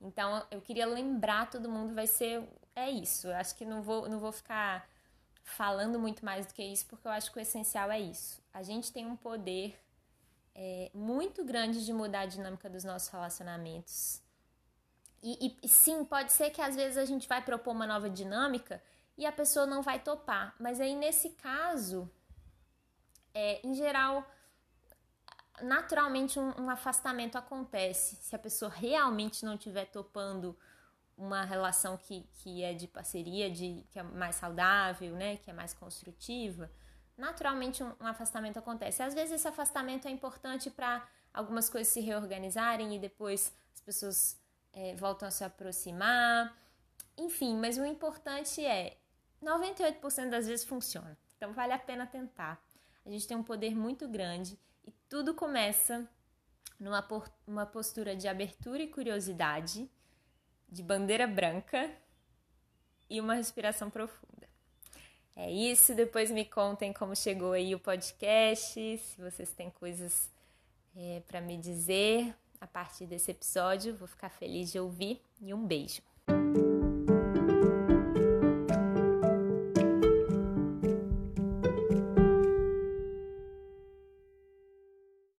Então, 0.00 0.46
eu 0.50 0.60
queria 0.60 0.86
lembrar 0.86 1.50
todo 1.50 1.68
mundo, 1.68 1.94
vai 1.94 2.06
ser 2.06 2.46
é 2.74 2.90
isso. 2.90 3.28
Eu 3.28 3.36
acho 3.36 3.54
que 3.56 3.64
não 3.64 3.82
vou 3.82 4.08
não 4.08 4.18
vou 4.18 4.32
ficar 4.32 4.86
falando 5.42 5.98
muito 5.98 6.24
mais 6.24 6.46
do 6.46 6.52
que 6.52 6.62
isso, 6.62 6.86
porque 6.86 7.06
eu 7.06 7.12
acho 7.12 7.32
que 7.32 7.38
o 7.38 7.40
essencial 7.40 7.90
é 7.90 8.00
isso. 8.00 8.42
A 8.52 8.62
gente 8.62 8.92
tem 8.92 9.06
um 9.06 9.16
poder 9.16 9.78
é, 10.54 10.90
muito 10.92 11.44
grande 11.44 11.84
de 11.84 11.92
mudar 11.92 12.20
a 12.20 12.26
dinâmica 12.26 12.68
dos 12.68 12.84
nossos 12.84 13.08
relacionamentos. 13.08 14.20
E, 15.28 15.58
e, 15.60 15.68
sim, 15.68 16.04
pode 16.04 16.32
ser 16.32 16.50
que 16.50 16.62
às 16.62 16.76
vezes 16.76 16.96
a 16.96 17.04
gente 17.04 17.26
vai 17.26 17.42
propor 17.42 17.72
uma 17.72 17.84
nova 17.84 18.08
dinâmica 18.08 18.80
e 19.18 19.26
a 19.26 19.32
pessoa 19.32 19.66
não 19.66 19.82
vai 19.82 19.98
topar. 19.98 20.54
Mas 20.56 20.80
aí, 20.80 20.94
nesse 20.94 21.30
caso, 21.30 22.08
é, 23.34 23.60
em 23.66 23.74
geral, 23.74 24.24
naturalmente 25.60 26.38
um, 26.38 26.62
um 26.62 26.70
afastamento 26.70 27.36
acontece. 27.36 28.14
Se 28.22 28.36
a 28.36 28.38
pessoa 28.38 28.70
realmente 28.70 29.44
não 29.44 29.54
estiver 29.54 29.86
topando 29.86 30.56
uma 31.18 31.42
relação 31.42 31.96
que, 31.96 32.24
que 32.34 32.62
é 32.62 32.72
de 32.72 32.86
parceria, 32.86 33.50
de, 33.50 33.84
que 33.90 33.98
é 33.98 34.04
mais 34.04 34.36
saudável, 34.36 35.12
né, 35.16 35.38
que 35.38 35.50
é 35.50 35.52
mais 35.52 35.74
construtiva, 35.74 36.70
naturalmente 37.18 37.82
um, 37.82 37.92
um 38.00 38.06
afastamento 38.06 38.60
acontece. 38.60 39.02
Às 39.02 39.12
vezes 39.12 39.32
esse 39.32 39.48
afastamento 39.48 40.06
é 40.06 40.10
importante 40.12 40.70
para 40.70 41.04
algumas 41.34 41.68
coisas 41.68 41.92
se 41.92 41.98
reorganizarem 41.98 42.94
e 42.94 42.98
depois 43.00 43.52
as 43.74 43.80
pessoas 43.80 44.45
é, 44.76 44.94
voltam 44.94 45.26
a 45.26 45.30
se 45.30 45.42
aproximar. 45.42 46.54
Enfim, 47.16 47.56
mas 47.56 47.78
o 47.78 47.84
importante 47.84 48.64
é 48.64 48.98
98% 49.42 50.28
das 50.28 50.46
vezes 50.46 50.66
funciona. 50.66 51.16
Então 51.36 51.52
vale 51.52 51.72
a 51.72 51.78
pena 51.78 52.06
tentar. 52.06 52.62
A 53.04 53.10
gente 53.10 53.26
tem 53.26 53.36
um 53.36 53.42
poder 53.42 53.74
muito 53.74 54.06
grande 54.06 54.58
e 54.86 54.92
tudo 55.08 55.34
começa 55.34 56.06
numa 56.78 57.06
uma 57.46 57.64
postura 57.64 58.14
de 58.14 58.28
abertura 58.28 58.82
e 58.82 58.88
curiosidade 58.88 59.90
de 60.68 60.82
bandeira 60.82 61.26
branca 61.26 61.90
e 63.08 63.18
uma 63.20 63.34
respiração 63.34 63.88
profunda. 63.88 64.46
É 65.34 65.50
isso, 65.50 65.94
depois 65.94 66.30
me 66.30 66.44
contem 66.44 66.92
como 66.92 67.14
chegou 67.14 67.52
aí 67.52 67.74
o 67.74 67.78
podcast, 67.78 68.98
se 68.98 69.20
vocês 69.20 69.52
têm 69.52 69.70
coisas 69.70 70.30
é, 70.94 71.22
para 71.26 71.40
me 71.40 71.56
dizer 71.56 72.34
a 72.60 72.66
partir 72.66 73.06
desse 73.06 73.30
episódio, 73.30 73.96
vou 73.96 74.08
ficar 74.08 74.30
feliz 74.30 74.70
de 74.72 74.78
ouvir 74.78 75.22
e 75.40 75.52
um 75.52 75.66
beijo. 75.66 76.02